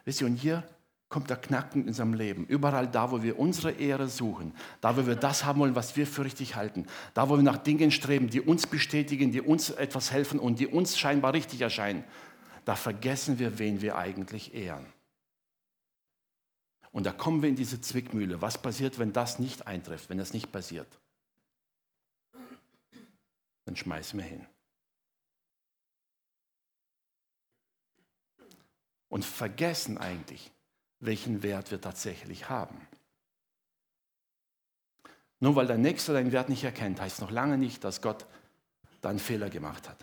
Wisst 0.05 0.21
ihr, 0.21 0.27
und 0.27 0.35
hier 0.35 0.67
kommt 1.13 1.29
der 1.29 1.37
Knacken 1.37 1.83
in 1.83 1.89
unserem 1.89 2.15
Leben. 2.15 2.47
Überall 2.47 2.87
da, 2.87 3.11
wo 3.11 3.21
wir 3.21 3.37
unsere 3.37 3.71
Ehre 3.71 4.09
suchen, 4.09 4.51
da, 4.81 4.97
wo 4.97 5.05
wir 5.05 5.15
das 5.15 5.45
haben 5.45 5.59
wollen, 5.59 5.75
was 5.75 5.95
wir 5.95 6.07
für 6.07 6.25
richtig 6.25 6.55
halten, 6.55 6.87
da, 7.13 7.29
wo 7.29 7.35
wir 7.35 7.43
nach 7.43 7.59
Dingen 7.59 7.91
streben, 7.91 8.31
die 8.31 8.41
uns 8.41 8.65
bestätigen, 8.65 9.31
die 9.31 9.39
uns 9.39 9.69
etwas 9.69 10.11
helfen 10.11 10.39
und 10.39 10.59
die 10.59 10.65
uns 10.65 10.97
scheinbar 10.97 11.33
richtig 11.33 11.61
erscheinen, 11.61 12.03
da 12.65 12.75
vergessen 12.75 13.37
wir, 13.37 13.59
wen 13.59 13.79
wir 13.81 13.95
eigentlich 13.95 14.55
ehren. 14.55 14.87
Und 16.91 17.05
da 17.05 17.11
kommen 17.11 17.43
wir 17.43 17.49
in 17.49 17.55
diese 17.55 17.79
Zwickmühle. 17.79 18.41
Was 18.41 18.59
passiert, 18.59 18.97
wenn 18.97 19.13
das 19.13 19.37
nicht 19.37 19.67
eintrifft, 19.67 20.09
wenn 20.09 20.17
das 20.17 20.33
nicht 20.33 20.51
passiert? 20.51 20.87
Dann 23.65 23.75
schmeißen 23.75 24.17
wir 24.17 24.25
hin. 24.25 24.47
Und 29.09 29.23
vergessen 29.23 29.99
eigentlich, 29.99 30.52
welchen 31.05 31.43
Wert 31.43 31.71
wir 31.71 31.81
tatsächlich 31.81 32.49
haben. 32.49 32.87
Nur 35.39 35.55
weil 35.55 35.67
der 35.67 35.77
Nächste 35.77 36.13
deinen 36.13 36.31
Wert 36.31 36.49
nicht 36.49 36.63
erkennt, 36.63 37.01
heißt 37.01 37.19
noch 37.19 37.31
lange 37.31 37.57
nicht, 37.57 37.83
dass 37.83 38.01
Gott 38.01 38.25
da 39.01 39.09
einen 39.09 39.19
Fehler 39.19 39.49
gemacht 39.49 39.89
hat. 39.89 39.97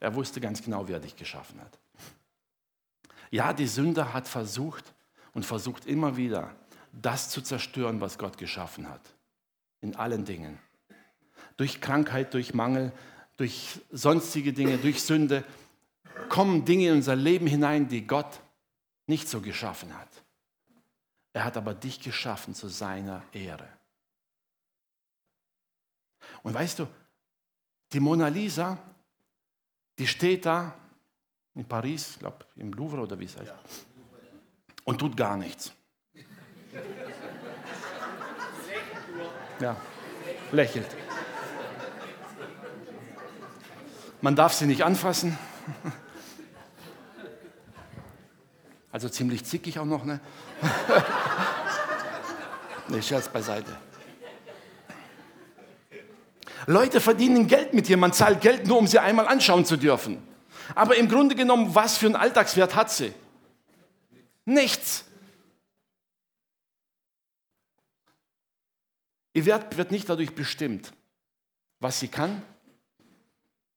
Er 0.00 0.14
wusste 0.14 0.40
ganz 0.40 0.62
genau, 0.62 0.88
wer 0.88 0.98
dich 0.98 1.14
geschaffen 1.16 1.60
hat. 1.60 1.78
Ja, 3.30 3.52
die 3.52 3.68
Sünde 3.68 4.12
hat 4.12 4.26
versucht, 4.26 4.92
und 5.34 5.46
versucht 5.46 5.86
immer 5.86 6.16
wieder, 6.16 6.54
das 6.92 7.30
zu 7.30 7.42
zerstören, 7.42 8.00
was 8.00 8.18
Gott 8.18 8.38
geschaffen 8.38 8.88
hat. 8.88 9.00
In 9.80 9.96
allen 9.96 10.24
Dingen. 10.24 10.58
Durch 11.56 11.80
Krankheit, 11.80 12.34
durch 12.34 12.54
Mangel, 12.54 12.92
durch 13.36 13.80
sonstige 13.90 14.52
Dinge, 14.52 14.78
durch 14.78 15.02
Sünde 15.02 15.44
kommen 16.28 16.64
Dinge 16.64 16.88
in 16.88 16.96
unser 16.96 17.16
Leben 17.16 17.46
hinein, 17.46 17.88
die 17.88 18.06
Gott 18.06 18.40
nicht 19.06 19.28
so 19.28 19.40
geschaffen 19.40 19.96
hat. 19.96 20.08
Er 21.32 21.44
hat 21.44 21.56
aber 21.56 21.74
dich 21.74 22.00
geschaffen 22.00 22.54
zu 22.54 22.68
seiner 22.68 23.22
Ehre. 23.32 23.68
Und 26.42 26.54
weißt 26.54 26.80
du, 26.80 26.86
die 27.92 28.00
Mona 28.00 28.28
Lisa, 28.28 28.78
die 29.98 30.06
steht 30.06 30.46
da 30.46 30.74
in 31.54 31.66
Paris, 31.66 32.12
ich 32.12 32.18
glaube 32.18 32.46
im 32.56 32.72
Louvre 32.72 33.00
oder 33.00 33.18
wie 33.18 33.24
es 33.24 33.36
heißt. 33.36 33.48
Ja 33.48 33.58
und 34.84 34.98
tut 34.98 35.16
gar 35.16 35.36
nichts. 35.36 35.72
Ja, 39.60 39.76
lächelt. 40.50 40.88
Man 44.20 44.36
darf 44.36 44.54
sie 44.54 44.66
nicht 44.66 44.84
anfassen. 44.84 45.38
Also 48.92 49.08
ziemlich 49.08 49.44
zickig 49.44 49.78
auch 49.78 49.86
noch, 49.86 50.04
ne? 50.04 50.20
ne, 52.88 53.02
Scherz 53.02 53.28
beiseite. 53.28 53.74
Leute 56.66 57.00
verdienen 57.00 57.48
Geld 57.48 57.74
mit 57.74 57.88
ihr. 57.88 57.96
Man 57.96 58.12
zahlt 58.12 58.42
Geld 58.42 58.66
nur, 58.66 58.78
um 58.78 58.86
sie 58.86 58.98
einmal 58.98 59.26
anschauen 59.26 59.64
zu 59.64 59.76
dürfen. 59.76 60.22
Aber 60.74 60.96
im 60.96 61.08
Grunde 61.08 61.34
genommen, 61.34 61.74
was 61.74 61.98
für 61.98 62.06
einen 62.06 62.16
Alltagswert 62.16 62.74
hat 62.74 62.90
sie? 62.90 63.12
Nichts. 64.44 65.04
Ihr 69.32 69.46
Wert 69.46 69.76
wird 69.78 69.90
nicht 69.90 70.08
dadurch 70.08 70.34
bestimmt, 70.34 70.92
was 71.80 71.98
sie 71.98 72.08
kann, 72.08 72.42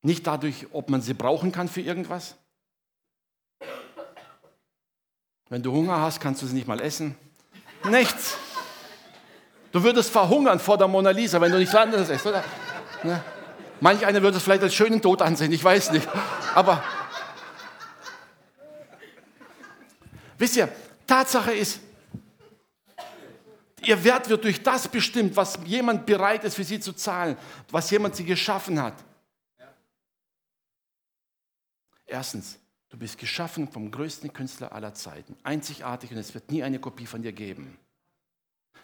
nicht 0.02 0.28
dadurch, 0.28 0.68
ob 0.74 0.90
man 0.90 1.02
sie 1.02 1.14
brauchen 1.14 1.54
kann 1.54 1.70
für 1.70 1.82
irgendwas. 1.82 2.36
Wenn 5.50 5.62
du 5.62 5.72
Hunger 5.72 6.00
hast, 6.00 6.20
kannst 6.20 6.42
du 6.42 6.48
sie 6.48 6.56
nicht 6.56 6.68
mal 6.68 6.82
essen. 6.82 7.16
Nichts. 7.84 8.38
Du 9.72 9.84
würdest 9.84 10.10
verhungern 10.10 10.60
vor 10.60 10.78
der 10.78 10.88
Mona 10.88 11.12
Lisa, 11.12 11.40
wenn 11.42 11.52
du 11.52 11.58
nichts 11.58 11.76
anderes 11.76 12.10
isst, 12.10 12.26
oder? 12.26 12.44
Ne? 13.04 13.24
Manch 13.82 14.06
einer 14.06 14.22
würde 14.22 14.38
es 14.38 14.44
vielleicht 14.44 14.64
als 14.64 14.74
schönen 14.74 15.02
Tod 15.02 15.22
ansehen, 15.22 15.52
ich 15.52 15.64
weiß 15.64 15.92
nicht. 15.92 16.08
Aber 16.56 16.82
Wisst 20.38 20.58
ihr, 20.58 20.70
Tatsache 21.08 21.54
ist, 21.54 21.80
ihr 23.82 24.04
Wert 24.04 24.28
wird 24.30 24.44
durch 24.44 24.62
das 24.62 24.88
bestimmt, 24.88 25.36
was 25.36 25.58
jemand 25.66 26.06
bereit 26.06 26.44
ist 26.44 26.56
für 26.56 26.64
sie 26.64 26.80
zu 26.80 26.94
zahlen, 26.94 27.38
was 27.70 27.90
jemand 27.90 28.16
sie 28.16 28.26
geschaffen 28.26 28.82
hat. 28.82 28.96
Erstens, 32.06 32.58
du 32.96 33.00
bist 33.00 33.18
geschaffen 33.18 33.68
vom 33.68 33.92
größten 33.92 34.32
Künstler 34.32 34.72
aller 34.72 34.94
Zeiten, 34.94 35.36
einzigartig 35.44 36.12
und 36.12 36.18
es 36.18 36.34
wird 36.34 36.50
nie 36.50 36.64
eine 36.64 36.80
Kopie 36.80 37.06
von 37.06 37.22
dir 37.22 37.34
geben. 37.34 37.78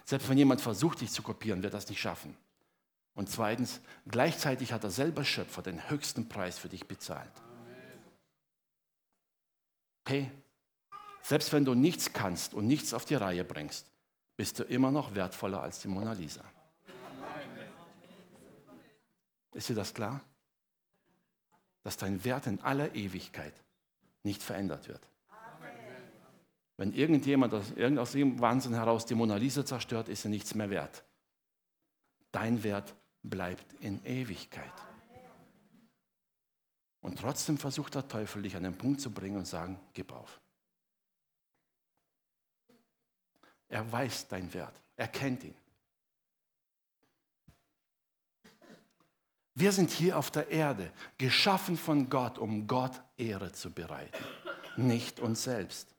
Selbst 0.03 0.27
wenn 0.27 0.37
jemand 0.37 0.59
versucht, 0.59 0.99
dich 0.99 1.11
zu 1.11 1.23
kopieren, 1.23 1.63
wird 1.63 1.73
das 1.73 1.87
nicht 1.87 2.01
schaffen. 2.01 2.35
Und 3.13 3.29
zweitens, 3.29 3.79
gleichzeitig 4.09 4.73
hat 4.73 4.83
er 4.83 4.91
selber 4.91 5.23
Schöpfer 5.23 5.61
den 5.61 5.89
höchsten 5.89 6.27
Preis 6.27 6.59
für 6.59 6.67
dich 6.67 6.89
bezahlt. 6.89 7.31
Hey, 10.05 10.29
selbst 11.21 11.53
wenn 11.53 11.63
du 11.63 11.73
nichts 11.73 12.11
kannst 12.11 12.53
und 12.53 12.67
nichts 12.67 12.93
auf 12.93 13.05
die 13.05 13.15
Reihe 13.15 13.45
bringst, 13.45 13.89
bist 14.35 14.59
du 14.59 14.63
immer 14.63 14.91
noch 14.91 15.15
wertvoller 15.15 15.61
als 15.61 15.79
die 15.79 15.87
Mona 15.87 16.11
Lisa. 16.11 16.43
Ist 19.53 19.69
dir 19.69 19.75
das 19.75 19.93
klar? 19.93 20.19
Dass 21.83 21.95
dein 21.95 22.25
Wert 22.25 22.47
in 22.47 22.59
aller 22.59 22.93
Ewigkeit 22.93 23.53
nicht 24.23 24.43
verändert 24.43 24.87
wird. 24.87 25.07
Wenn 26.77 26.93
irgendjemand 26.93 27.53
aus, 27.53 28.11
dem 28.13 28.39
Wahnsinn 28.39 28.73
heraus 28.73 29.05
die 29.05 29.13
Mona 29.13 29.35
Lisa 29.35 29.65
zerstört, 29.65 30.09
ist 30.09 30.25
er 30.25 30.29
nichts 30.29 30.55
mehr 30.55 30.69
wert. 30.69 31.03
Dein 32.31 32.63
Wert 32.63 32.95
bleibt 33.21 33.73
in 33.81 34.03
Ewigkeit. 34.03 34.73
Und 37.01 37.19
trotzdem 37.19 37.57
versucht 37.57 37.95
der 37.95 38.07
Teufel, 38.07 38.41
dich 38.43 38.55
an 38.55 38.63
den 38.63 38.77
Punkt 38.77 39.01
zu 39.01 39.11
bringen 39.11 39.37
und 39.37 39.45
sagen, 39.45 39.79
gib 39.93 40.11
auf. 40.11 40.39
Er 43.67 43.89
weiß 43.91 44.27
deinen 44.27 44.53
Wert. 44.53 44.75
Er 44.95 45.07
kennt 45.07 45.43
ihn. 45.43 45.55
Wir 49.53 49.71
sind 49.71 49.91
hier 49.91 50.17
auf 50.17 50.31
der 50.31 50.49
Erde, 50.49 50.91
geschaffen 51.17 51.77
von 51.77 52.09
Gott, 52.09 52.37
um 52.37 52.67
Gott 52.67 53.01
Ehre 53.17 53.51
zu 53.51 53.71
bereiten, 53.71 54.17
nicht 54.77 55.19
uns 55.19 55.43
selbst. 55.43 55.89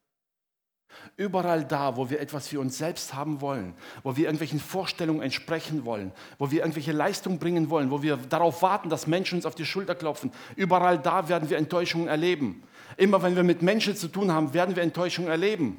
Überall 1.17 1.65
da, 1.65 1.97
wo 1.97 2.11
wir 2.11 2.21
etwas 2.21 2.49
für 2.49 2.61
uns 2.61 2.79
selbst 2.79 3.15
haben 3.15 3.41
wollen, 3.41 3.75
wo 4.03 4.17
wir 4.17 4.25
irgendwelchen 4.25 4.61
Vorstellungen 4.61 5.23
entsprechen 5.23 5.85
wollen, 5.85 6.13
wo 6.39 6.51
wir 6.51 6.61
irgendwelche 6.61 6.93
Leistungen 6.93 7.39
bringen 7.39 7.71
wollen, 7.71 7.91
wo 7.91 8.03
wir 8.03 8.17
darauf 8.17 8.63
warten, 8.63 8.91
dass 8.91 9.07
Menschen 9.07 9.37
uns 9.37 9.47
auf 9.47 9.55
die 9.55 9.65
Schulter 9.65 9.95
klopfen, 9.95 10.33
überall 10.57 10.99
da 10.99 11.29
werden 11.29 11.49
wir 11.49 11.57
Enttäuschungen 11.57 12.09
erleben. 12.09 12.63
Immer 12.97 13.23
wenn 13.23 13.37
wir 13.37 13.43
mit 13.43 13.63
Menschen 13.63 13.97
zu 13.97 14.09
tun 14.09 14.33
haben, 14.33 14.53
werden 14.55 14.77
wir 14.77 14.83
Enttäuschungen 14.83 15.31
erleben. 15.31 15.79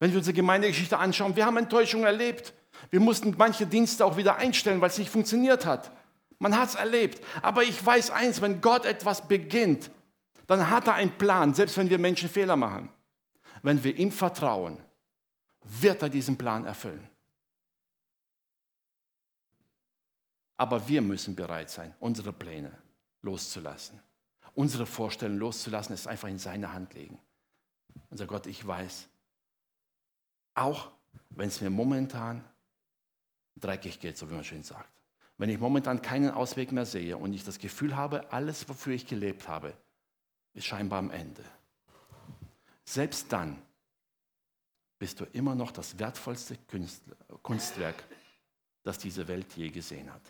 Wenn 0.00 0.10
wir 0.10 0.18
unsere 0.18 0.34
Gemeindegeschichte 0.34 0.98
anschauen, 0.98 1.36
wir 1.36 1.46
haben 1.46 1.56
Enttäuschung 1.56 2.04
erlebt. 2.04 2.52
Wir 2.90 3.00
mussten 3.00 3.34
manche 3.38 3.66
Dienste 3.66 4.04
auch 4.04 4.16
wieder 4.16 4.36
einstellen, 4.36 4.80
weil 4.80 4.90
es 4.90 4.98
nicht 4.98 5.10
funktioniert 5.10 5.64
hat. 5.64 5.90
Man 6.38 6.56
hat 6.56 6.70
es 6.70 6.74
erlebt. 6.74 7.22
Aber 7.42 7.62
ich 7.62 7.84
weiß 7.84 8.10
eins, 8.10 8.40
wenn 8.40 8.60
Gott 8.60 8.84
etwas 8.84 9.26
beginnt, 9.26 9.90
dann 10.46 10.68
hat 10.68 10.86
er 10.86 10.94
einen 10.94 11.16
Plan, 11.16 11.54
selbst 11.54 11.76
wenn 11.76 11.90
wir 11.90 11.98
Menschen 11.98 12.28
Fehler 12.28 12.56
machen. 12.56 12.90
Wenn 13.62 13.82
wir 13.82 13.96
ihm 13.96 14.12
vertrauen, 14.12 14.78
wird 15.62 16.02
er 16.02 16.10
diesen 16.10 16.36
Plan 16.36 16.66
erfüllen. 16.66 17.08
Aber 20.56 20.86
wir 20.86 21.02
müssen 21.02 21.34
bereit 21.34 21.70
sein, 21.70 21.94
unsere 21.98 22.32
Pläne 22.32 22.76
loszulassen. 23.22 24.00
Unsere 24.54 24.86
Vorstellungen 24.86 25.40
loszulassen, 25.40 25.94
es 25.94 26.06
einfach 26.06 26.28
in 26.28 26.38
seine 26.38 26.72
Hand 26.72 26.94
legen. 26.94 27.18
Unser 28.10 28.26
Gott, 28.26 28.46
ich 28.46 28.64
weiß, 28.64 29.08
auch 30.54 30.92
wenn 31.30 31.48
es 31.48 31.60
mir 31.60 31.70
momentan 31.70 32.44
dreckig 33.56 33.98
geht, 33.98 34.16
so 34.16 34.30
wie 34.30 34.34
man 34.34 34.44
schön 34.44 34.62
sagt. 34.62 34.93
Wenn 35.36 35.50
ich 35.50 35.58
momentan 35.58 36.00
keinen 36.00 36.30
Ausweg 36.30 36.70
mehr 36.70 36.86
sehe 36.86 37.16
und 37.16 37.32
ich 37.32 37.44
das 37.44 37.58
Gefühl 37.58 37.96
habe, 37.96 38.32
alles, 38.32 38.68
wofür 38.68 38.94
ich 38.94 39.06
gelebt 39.06 39.48
habe, 39.48 39.76
ist 40.54 40.66
scheinbar 40.66 41.00
am 41.00 41.10
Ende. 41.10 41.44
Selbst 42.84 43.32
dann 43.32 43.60
bist 44.98 45.18
du 45.20 45.24
immer 45.32 45.54
noch 45.54 45.72
das 45.72 45.98
wertvollste 45.98 46.56
Kunstwerk, 47.42 48.04
das 48.84 48.98
diese 48.98 49.26
Welt 49.26 49.52
je 49.56 49.70
gesehen 49.70 50.12
hat. 50.12 50.22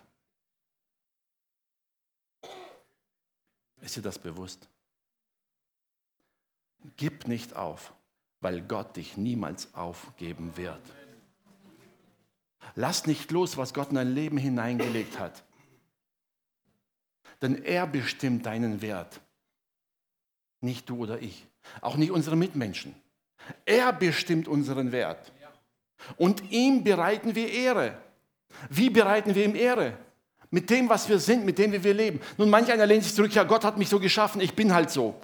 Ist 3.82 3.96
dir 3.96 4.02
das 4.02 4.18
bewusst? 4.18 4.68
Gib 6.96 7.28
nicht 7.28 7.54
auf, 7.54 7.92
weil 8.40 8.62
Gott 8.62 8.96
dich 8.96 9.16
niemals 9.18 9.74
aufgeben 9.74 10.56
wird. 10.56 10.82
Lass 12.76 13.06
nicht 13.06 13.30
los, 13.30 13.56
was 13.56 13.72
Gott 13.74 13.90
in 13.90 13.96
dein 13.96 14.14
Leben 14.14 14.36
hineingelegt 14.36 15.18
hat. 15.18 15.44
Denn 17.40 17.62
er 17.64 17.86
bestimmt 17.86 18.46
deinen 18.46 18.82
Wert. 18.82 19.20
Nicht 20.60 20.88
du 20.88 20.98
oder 20.98 21.20
ich. 21.20 21.46
Auch 21.80 21.96
nicht 21.96 22.10
unsere 22.10 22.36
Mitmenschen. 22.36 22.94
Er 23.64 23.92
bestimmt 23.92 24.48
unseren 24.48 24.92
Wert. 24.92 25.32
Und 26.16 26.50
ihm 26.50 26.84
bereiten 26.84 27.34
wir 27.34 27.50
Ehre. 27.50 27.98
Wie 28.70 28.90
bereiten 28.90 29.34
wir 29.34 29.44
ihm 29.44 29.54
Ehre? 29.54 29.96
Mit 30.50 30.70
dem, 30.70 30.88
was 30.88 31.08
wir 31.08 31.18
sind, 31.18 31.44
mit 31.44 31.58
dem, 31.58 31.72
wie 31.72 31.82
wir 31.82 31.94
leben. 31.94 32.20
Nun, 32.38 32.50
manch 32.50 32.70
einer 32.70 32.86
lehnt 32.86 33.04
sich 33.04 33.14
zurück, 33.14 33.34
ja, 33.34 33.44
Gott 33.44 33.64
hat 33.64 33.76
mich 33.76 33.88
so 33.88 33.98
geschaffen, 33.98 34.40
ich 34.40 34.54
bin 34.54 34.72
halt 34.72 34.90
so. 34.90 35.20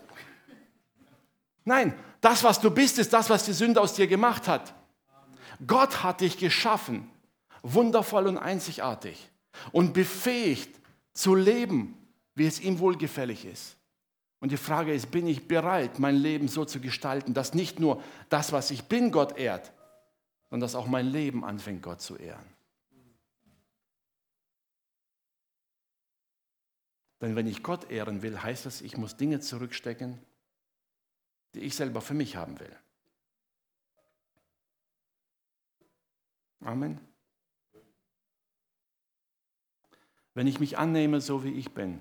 Nein, 1.65 1.95
das, 2.21 2.43
was 2.43 2.61
du 2.61 2.71
bist, 2.71 2.99
ist 2.99 3.13
das, 3.13 3.31
was 3.31 3.45
die 3.45 3.53
Sünde 3.53 3.81
aus 3.81 3.95
dir 3.95 4.07
gemacht 4.07 4.49
hat. 4.49 4.75
Gott 5.67 6.03
hat 6.03 6.21
dich 6.21 6.39
geschaffen, 6.39 7.09
wundervoll 7.63 8.27
und 8.27 8.39
einzigartig 8.39 9.31
und 9.73 9.93
befähigt 9.93 10.81
zu 11.13 11.35
leben, 11.35 11.97
wie 12.35 12.47
es 12.47 12.61
ihm 12.61 12.79
wohlgefällig 12.79 13.45
ist. 13.45 13.77
Und 14.41 14.53
die 14.53 14.57
Frage 14.57 14.95
ist, 14.95 15.11
bin 15.11 15.27
ich 15.27 15.47
bereit, 15.47 15.99
mein 15.99 16.17
Leben 16.17 16.49
so 16.49 16.65
zu 16.65 16.81
gestalten, 16.81 17.35
dass 17.35 17.53
nicht 17.53 17.79
nur 17.79 18.03
das, 18.31 18.53
was 18.53 18.71
ich 18.71 18.85
bin, 18.85 19.13
Gott 19.13 19.37
ehrt, 19.37 19.73
sondern 20.49 20.63
dass 20.63 20.75
auch 20.75 20.87
mein 20.87 21.07
Leben 21.07 21.45
anfängt, 21.45 21.83
Gott 21.83 22.01
zu 22.01 22.17
ehren. 22.17 22.47
Denn 27.21 27.37
wenn 27.37 27.47
ich 27.47 27.63
Gott 27.63 27.91
ehren 27.91 28.23
will, 28.23 28.43
heißt 28.43 28.65
das, 28.65 28.81
ich 28.81 28.97
muss 28.97 29.17
Dinge 29.17 29.41
zurückstecken, 29.41 30.19
die 31.55 31.61
ich 31.61 31.77
selber 31.77 32.01
für 32.01 32.15
mich 32.15 32.37
haben 32.37 32.59
will. 32.61 32.75
Amen. 36.63 37.10
Wenn 40.41 40.47
ich 40.47 40.59
mich 40.59 40.79
annehme, 40.79 41.21
so 41.21 41.45
wie 41.45 41.53
ich 41.53 41.71
bin, 41.73 42.01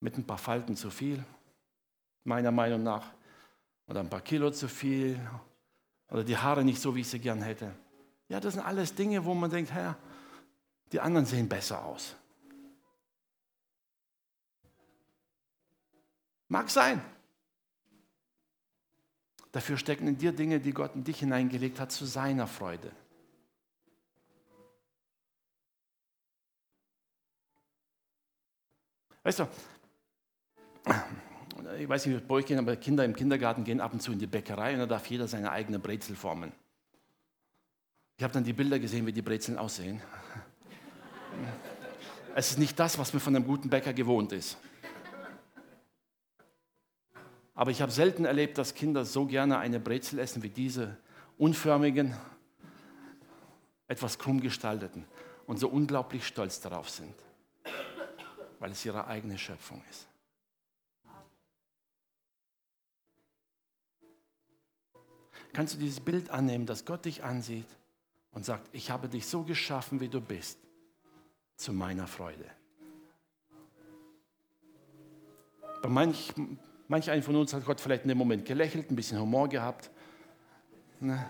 mit 0.00 0.16
ein 0.16 0.26
paar 0.26 0.38
Falten 0.38 0.76
zu 0.76 0.88
viel, 0.88 1.22
meiner 2.24 2.52
Meinung 2.52 2.82
nach, 2.82 3.12
oder 3.86 4.00
ein 4.00 4.08
paar 4.08 4.22
Kilo 4.22 4.50
zu 4.50 4.66
viel, 4.66 5.20
oder 6.08 6.24
die 6.24 6.38
Haare 6.38 6.64
nicht 6.64 6.80
so, 6.80 6.96
wie 6.96 7.02
ich 7.02 7.08
sie 7.08 7.18
gern 7.18 7.42
hätte. 7.42 7.74
Ja, 8.30 8.40
das 8.40 8.54
sind 8.54 8.62
alles 8.62 8.94
Dinge, 8.94 9.22
wo 9.26 9.34
man 9.34 9.50
denkt, 9.50 9.70
Herr, 9.72 9.94
die 10.90 11.00
anderen 11.00 11.26
sehen 11.26 11.50
besser 11.50 11.84
aus. 11.84 12.16
Mag 16.48 16.70
sein. 16.70 17.02
Dafür 19.52 19.76
stecken 19.76 20.08
in 20.08 20.16
dir 20.16 20.32
Dinge, 20.32 20.60
die 20.60 20.72
Gott 20.72 20.94
in 20.94 21.04
dich 21.04 21.18
hineingelegt 21.18 21.78
hat, 21.78 21.92
zu 21.92 22.06
seiner 22.06 22.46
Freude. 22.46 22.90
Weißt 29.22 29.40
du, 29.40 29.48
ich 31.78 31.88
weiß 31.88 32.06
nicht, 32.06 32.14
wie 32.14 32.20
es 32.20 32.26
bei 32.26 32.34
euch 32.36 32.46
geht, 32.46 32.58
aber 32.58 32.76
Kinder 32.76 33.04
im 33.04 33.14
Kindergarten 33.14 33.64
gehen 33.64 33.80
ab 33.80 33.92
und 33.92 34.00
zu 34.00 34.12
in 34.12 34.18
die 34.18 34.26
Bäckerei 34.26 34.72
und 34.72 34.78
da 34.80 34.86
darf 34.86 35.06
jeder 35.06 35.28
seine 35.28 35.50
eigene 35.50 35.78
Brezel 35.78 36.16
formen. 36.16 36.52
Ich 38.16 38.24
habe 38.24 38.32
dann 38.32 38.44
die 38.44 38.52
Bilder 38.52 38.78
gesehen, 38.78 39.06
wie 39.06 39.12
die 39.12 39.22
Brezeln 39.22 39.58
aussehen. 39.58 40.00
Es 42.34 42.50
ist 42.50 42.58
nicht 42.58 42.78
das, 42.78 42.98
was 42.98 43.12
man 43.12 43.20
von 43.20 43.34
einem 43.34 43.46
guten 43.46 43.68
Bäcker 43.70 43.92
gewohnt 43.92 44.32
ist. 44.32 44.56
Aber 47.54 47.70
ich 47.70 47.82
habe 47.82 47.92
selten 47.92 48.24
erlebt, 48.24 48.56
dass 48.56 48.74
Kinder 48.74 49.04
so 49.04 49.26
gerne 49.26 49.58
eine 49.58 49.80
Brezel 49.80 50.18
essen 50.18 50.42
wie 50.42 50.48
diese 50.48 50.96
unförmigen, 51.36 52.14
etwas 53.88 54.18
krumm 54.18 54.40
gestalteten 54.40 55.04
und 55.46 55.58
so 55.58 55.68
unglaublich 55.68 56.26
stolz 56.26 56.60
darauf 56.60 56.88
sind, 56.88 57.14
weil 58.60 58.70
es 58.70 58.84
ihre 58.84 59.08
eigene 59.08 59.36
Schöpfung 59.36 59.82
ist. 59.90 60.06
Kannst 65.52 65.74
du 65.74 65.78
dieses 65.78 65.98
Bild 65.98 66.30
annehmen, 66.30 66.66
dass 66.66 66.84
Gott 66.84 67.04
dich 67.04 67.24
ansieht 67.24 67.66
und 68.30 68.44
sagt, 68.44 68.68
ich 68.72 68.92
habe 68.92 69.08
dich 69.08 69.26
so 69.26 69.42
geschaffen, 69.42 70.00
wie 70.00 70.08
du 70.08 70.20
bist, 70.20 70.60
zu 71.56 71.72
meiner 71.72 72.06
Freude. 72.06 72.44
Bei 75.82 75.88
manchen 75.88 76.60
Manch 76.90 77.08
einen 77.08 77.22
von 77.22 77.36
uns 77.36 77.54
hat 77.54 77.64
Gott 77.64 77.80
vielleicht 77.80 78.02
in 78.02 78.08
dem 78.08 78.18
Moment 78.18 78.44
gelächelt, 78.44 78.90
ein 78.90 78.96
bisschen 78.96 79.20
Humor 79.20 79.48
gehabt. 79.48 79.92
Ne? 80.98 81.24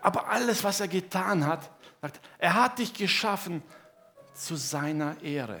Aber 0.00 0.28
alles, 0.28 0.62
was 0.62 0.78
er 0.78 0.86
getan 0.86 1.44
hat, 1.44 1.68
er 2.38 2.54
hat 2.54 2.78
dich 2.78 2.94
geschaffen 2.94 3.62
zu 4.34 4.56
seiner 4.56 5.20
Ehre. 5.22 5.60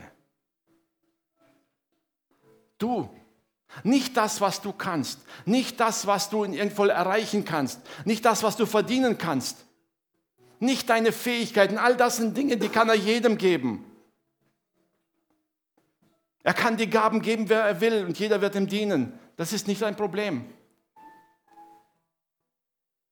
Du, 2.78 3.08
nicht 3.84 4.16
das, 4.16 4.40
was 4.40 4.60
du 4.60 4.72
kannst, 4.72 5.20
nicht 5.46 5.78
das, 5.80 6.06
was 6.06 6.30
du 6.30 6.44
in 6.44 6.52
irgendwo 6.52 6.84
erreichen 6.86 7.44
kannst, 7.44 7.80
nicht 8.04 8.24
das, 8.24 8.42
was 8.42 8.56
du 8.56 8.66
verdienen 8.66 9.18
kannst, 9.18 9.64
nicht 10.58 10.90
deine 10.90 11.12
Fähigkeiten, 11.12 11.78
all 11.78 11.96
das 11.96 12.16
sind 12.16 12.36
Dinge, 12.36 12.56
die 12.56 12.68
kann 12.68 12.88
er 12.88 12.96
jedem 12.96 13.38
geben. 13.38 13.84
Er 16.42 16.54
kann 16.54 16.76
die 16.76 16.90
Gaben 16.90 17.22
geben, 17.22 17.48
wer 17.48 17.62
er 17.62 17.80
will, 17.80 18.04
und 18.04 18.18
jeder 18.18 18.40
wird 18.40 18.56
ihm 18.56 18.66
dienen. 18.66 19.18
Das 19.36 19.52
ist 19.52 19.68
nicht 19.68 19.82
ein 19.84 19.96
Problem. 19.96 20.44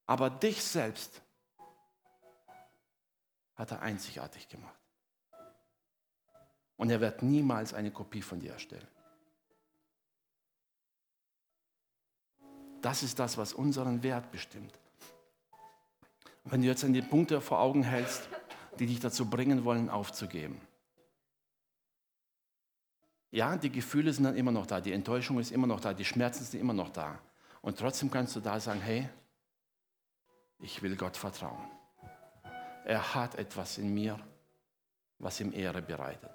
Aber 0.06 0.30
dich 0.30 0.62
selbst 0.64 1.22
hat 3.60 3.70
er 3.72 3.82
einzigartig 3.82 4.48
gemacht. 4.48 4.78
Und 6.76 6.88
er 6.88 7.00
wird 7.00 7.22
niemals 7.22 7.74
eine 7.74 7.90
Kopie 7.90 8.22
von 8.22 8.40
dir 8.40 8.52
erstellen. 8.52 8.88
Das 12.80 13.02
ist 13.02 13.18
das, 13.18 13.36
was 13.36 13.52
unseren 13.52 14.02
Wert 14.02 14.32
bestimmt. 14.32 14.72
Wenn 16.44 16.62
du 16.62 16.68
jetzt 16.68 16.82
an 16.84 16.94
die 16.94 17.02
Punkte 17.02 17.42
vor 17.42 17.60
Augen 17.60 17.82
hältst, 17.82 18.30
die 18.78 18.86
dich 18.86 18.98
dazu 18.98 19.28
bringen 19.28 19.66
wollen, 19.66 19.90
aufzugeben, 19.90 20.58
ja, 23.30 23.58
die 23.58 23.70
Gefühle 23.70 24.12
sind 24.12 24.24
dann 24.24 24.36
immer 24.36 24.50
noch 24.50 24.66
da, 24.66 24.80
die 24.80 24.92
Enttäuschung 24.92 25.38
ist 25.38 25.52
immer 25.52 25.66
noch 25.66 25.80
da, 25.80 25.92
die 25.92 26.04
Schmerzen 26.04 26.44
sind 26.44 26.58
immer 26.60 26.72
noch 26.72 26.88
da. 26.88 27.20
Und 27.60 27.78
trotzdem 27.78 28.10
kannst 28.10 28.34
du 28.34 28.40
da 28.40 28.58
sagen, 28.58 28.80
hey, 28.80 29.08
ich 30.58 30.80
will 30.80 30.96
Gott 30.96 31.18
vertrauen. 31.18 31.79
Er 32.84 33.14
hat 33.14 33.34
etwas 33.36 33.78
in 33.78 33.92
mir, 33.92 34.18
was 35.18 35.40
ihm 35.40 35.52
Ehre 35.52 35.82
bereitet. 35.82 36.30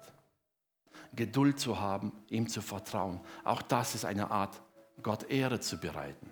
Geduld 1.14 1.58
zu 1.58 1.78
haben, 1.80 2.12
ihm 2.28 2.48
zu 2.48 2.60
vertrauen, 2.62 3.20
auch 3.44 3.62
das 3.62 3.94
ist 3.94 4.04
eine 4.04 4.30
Art, 4.30 4.60
Gott 5.02 5.30
Ehre 5.30 5.60
zu 5.60 5.78
bereiten. 5.78 6.30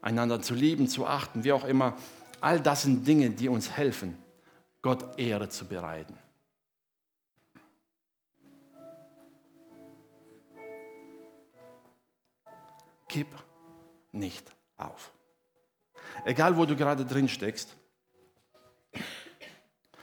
Einander 0.00 0.40
zu 0.40 0.54
lieben, 0.54 0.88
zu 0.88 1.06
achten, 1.06 1.44
wie 1.44 1.52
auch 1.52 1.64
immer, 1.64 1.96
all 2.40 2.60
das 2.60 2.82
sind 2.82 3.06
Dinge, 3.06 3.30
die 3.30 3.48
uns 3.48 3.70
helfen, 3.70 4.16
Gott 4.80 5.18
Ehre 5.18 5.48
zu 5.48 5.66
bereiten. 5.66 6.16
Gib 13.08 13.28
nicht 14.12 14.54
auf. 14.76 15.12
Egal, 16.24 16.56
wo 16.56 16.66
du 16.66 16.76
gerade 16.76 17.04
drin 17.04 17.28
steckst. 17.28 17.74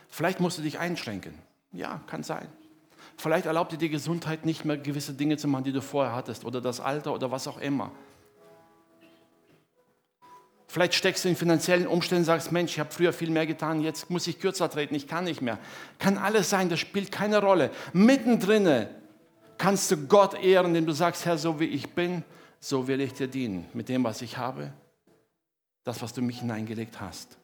Vielleicht 0.09 0.39
musst 0.39 0.57
du 0.57 0.61
dich 0.61 0.79
einschränken. 0.79 1.33
Ja, 1.71 2.01
kann 2.07 2.23
sein. 2.23 2.47
Vielleicht 3.17 3.45
erlaubt 3.45 3.71
dir 3.71 3.77
die 3.77 3.89
Gesundheit 3.89 4.45
nicht 4.45 4.65
mehr 4.65 4.77
gewisse 4.77 5.13
Dinge 5.13 5.37
zu 5.37 5.47
machen, 5.47 5.63
die 5.63 5.71
du 5.71 5.81
vorher 5.81 6.15
hattest, 6.15 6.45
oder 6.45 6.61
das 6.61 6.79
Alter 6.79 7.13
oder 7.13 7.31
was 7.31 7.47
auch 7.47 7.59
immer. 7.59 7.91
Vielleicht 10.67 10.93
steckst 10.93 11.23
du 11.23 11.29
in 11.29 11.35
finanziellen 11.35 11.87
Umständen 11.87 12.21
und 12.21 12.25
sagst, 12.25 12.51
Mensch, 12.51 12.73
ich 12.73 12.79
habe 12.79 12.91
früher 12.91 13.13
viel 13.13 13.29
mehr 13.29 13.45
getan, 13.45 13.81
jetzt 13.81 14.09
muss 14.09 14.27
ich 14.27 14.39
kürzer 14.39 14.69
treten, 14.69 14.95
ich 14.95 15.07
kann 15.07 15.23
nicht 15.23 15.41
mehr. 15.41 15.57
Kann 15.99 16.17
alles 16.17 16.49
sein, 16.49 16.69
das 16.69 16.79
spielt 16.79 17.11
keine 17.11 17.39
Rolle. 17.39 17.71
Mittendrin 17.93 18.87
Kannst 19.57 19.89
du 19.91 19.97
Gott 20.07 20.33
ehren, 20.33 20.67
indem 20.67 20.85
du 20.85 20.91
sagst, 20.91 21.25
Herr, 21.25 21.37
so 21.37 21.59
wie 21.59 21.65
ich 21.65 21.89
bin, 21.89 22.23
so 22.59 22.87
will 22.87 22.99
ich 22.99 23.13
dir 23.13 23.27
dienen, 23.27 23.65
mit 23.73 23.89
dem, 23.89 24.03
was 24.03 24.21
ich 24.21 24.37
habe, 24.37 24.73
das, 25.85 26.01
was 26.01 26.11
du 26.13 26.21
mich 26.21 26.39
hineingelegt 26.39 26.99
hast. 26.99 27.37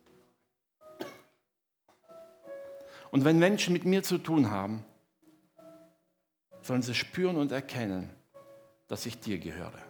Und 3.12 3.24
wenn 3.24 3.39
Menschen 3.39 3.72
mit 3.72 3.86
mir 3.86 4.04
zu 4.04 4.18
tun 4.18 4.52
haben, 4.52 4.84
sollen 6.62 6.82
sie 6.82 6.96
spüren 6.96 7.38
und 7.38 7.52
erkennen, 7.52 8.10
dass 8.88 9.06
ich 9.06 9.20
dir 9.20 9.38
gehöre. 9.39 9.82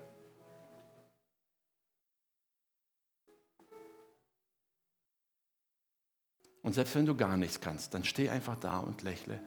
Und 6.61 6.73
selbst 6.73 6.95
wenn 6.95 7.05
du 7.05 7.15
gar 7.15 7.37
nichts 7.37 7.59
kannst, 7.59 7.93
dann 7.93 8.03
steh 8.03 8.29
einfach 8.29 8.55
da 8.57 8.79
und 8.79 9.01
lächle 9.01 9.41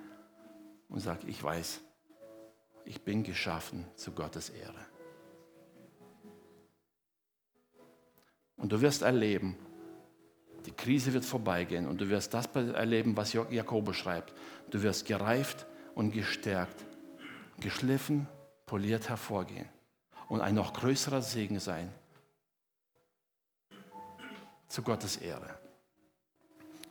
und 0.89 1.01
sag, 1.01 1.25
ich 1.25 1.43
weiß, 1.43 1.81
ich 2.85 3.03
bin 3.03 3.23
geschaffen 3.23 3.87
zu 3.97 4.13
Gottes 4.13 4.51
Ehre. 4.51 4.94
Und 8.57 8.73
du 8.73 8.81
wirst 8.81 9.03
erleben, 9.03 9.57
die 10.67 10.73
Krise 10.73 11.13
wird 11.13 11.25
vorbeigehen 11.25 11.87
und 11.87 12.01
du 12.01 12.09
wirst 12.09 12.33
das 12.33 12.47
erleben, 12.47 13.17
was 13.17 13.33
Jakobus 13.33 13.97
schreibt. 13.97 14.33
Du 14.71 14.83
wirst 14.83 15.07
gereift 15.07 15.67
und 15.95 16.13
gestärkt, 16.13 16.85
geschliffen, 17.61 18.27
poliert 18.67 19.09
hervorgehen 19.09 19.69
und 20.29 20.41
ein 20.41 20.55
noch 20.55 20.73
größerer 20.73 21.23
Segen 21.23 21.61
sein 21.61 21.93
zu 24.69 24.83
Gottes 24.83 25.17
Ehre. 25.19 25.59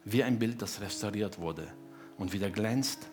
Wie 0.06 0.24
ein 0.24 0.40
Bild, 0.40 0.62
das 0.62 0.80
restauriert 0.82 1.40
wurde 1.40 1.68
und 2.18 2.32
wieder 2.32 2.50
glänzt 2.50 3.10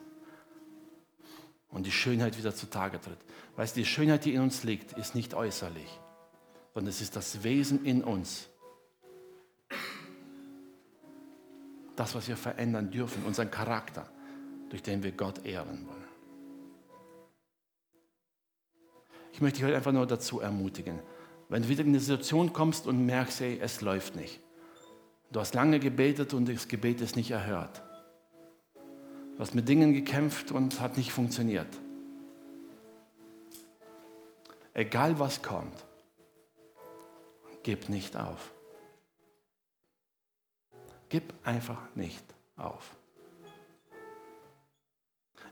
und 1.69 1.87
die 1.87 1.93
Schönheit 1.93 2.37
wieder 2.37 2.55
zutage 2.55 3.01
tritt. 3.01 3.19
Weißt 3.57 3.77
du, 3.77 3.81
die 3.81 3.87
Schönheit, 3.87 4.25
die 4.25 4.35
in 4.35 4.43
uns 4.43 4.63
liegt, 4.65 4.93
ist 4.99 5.15
nicht 5.15 5.35
äußerlich, 5.35 5.99
sondern 6.75 6.91
es 6.91 7.01
ist 7.01 7.17
das 7.17 7.43
Wesen 7.43 7.85
in 7.85 8.03
uns, 8.03 8.49
das, 11.97 12.15
was 12.15 12.29
wir 12.29 12.37
verändern 12.37 12.91
dürfen, 12.91 13.25
unseren 13.25 13.51
Charakter, 13.51 14.09
durch 14.71 14.83
den 14.83 15.03
wir 15.03 15.13
Gott 15.13 15.45
ehren 15.45 15.87
wollen. 15.87 16.01
Ich 19.33 19.41
möchte 19.41 19.59
dich 19.59 19.67
heute 19.67 19.77
einfach 19.77 19.93
nur 19.93 20.07
dazu 20.07 20.41
ermutigen, 20.41 21.01
wenn 21.49 21.63
du 21.63 21.69
wieder 21.69 21.83
in 21.83 21.89
eine 21.89 22.01
Situation 22.01 22.53
kommst 22.53 22.87
und 22.87 23.05
merkst, 23.05 23.41
ey, 23.41 23.59
es 23.61 23.81
läuft 23.81 24.17
nicht. 24.17 24.41
Du 25.33 25.41
hast 25.41 25.55
lange 25.55 25.79
gebetet 25.79 26.35
und 26.35 26.49
das 26.49 26.69
Gebet 26.69 27.01
ist 27.01 27.17
nicht 27.17 27.31
erhört. 27.31 27.83
Du 29.35 29.41
hast 29.41 29.55
mit 29.55 29.69
Dingen 29.69 29.93
gekämpft 29.93 30.53
und 30.53 30.73
es 30.73 30.81
hat 30.81 30.97
nicht 30.97 31.13
funktioniert. 31.13 31.69
Egal 34.75 35.19
was 35.19 35.43
kommt, 35.43 35.85
gib 37.63 37.89
nicht 37.89 38.17
auf. 38.17 38.53
Gib 41.09 41.35
einfach 41.45 41.95
nicht 41.95 42.25
auf. 42.57 42.97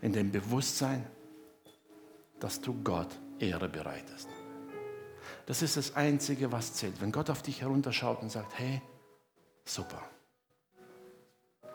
In 0.01 0.13
dem 0.13 0.31
Bewusstsein, 0.31 1.05
dass 2.39 2.61
du 2.61 2.75
Gott 2.83 3.09
Ehre 3.41 3.69
bereitest. 3.69 4.29
Das 5.47 5.63
ist 5.63 5.77
das 5.77 5.97
Einzige, 5.97 6.53
was 6.53 6.75
zählt. 6.75 7.01
Wenn 7.01 7.11
Gott 7.11 7.31
auf 7.31 7.43
dich 7.43 7.63
herunterschaut 7.63 8.23
und 8.23 8.31
sagt, 8.31 8.59
hey, 8.59 8.81
super. 9.65 10.03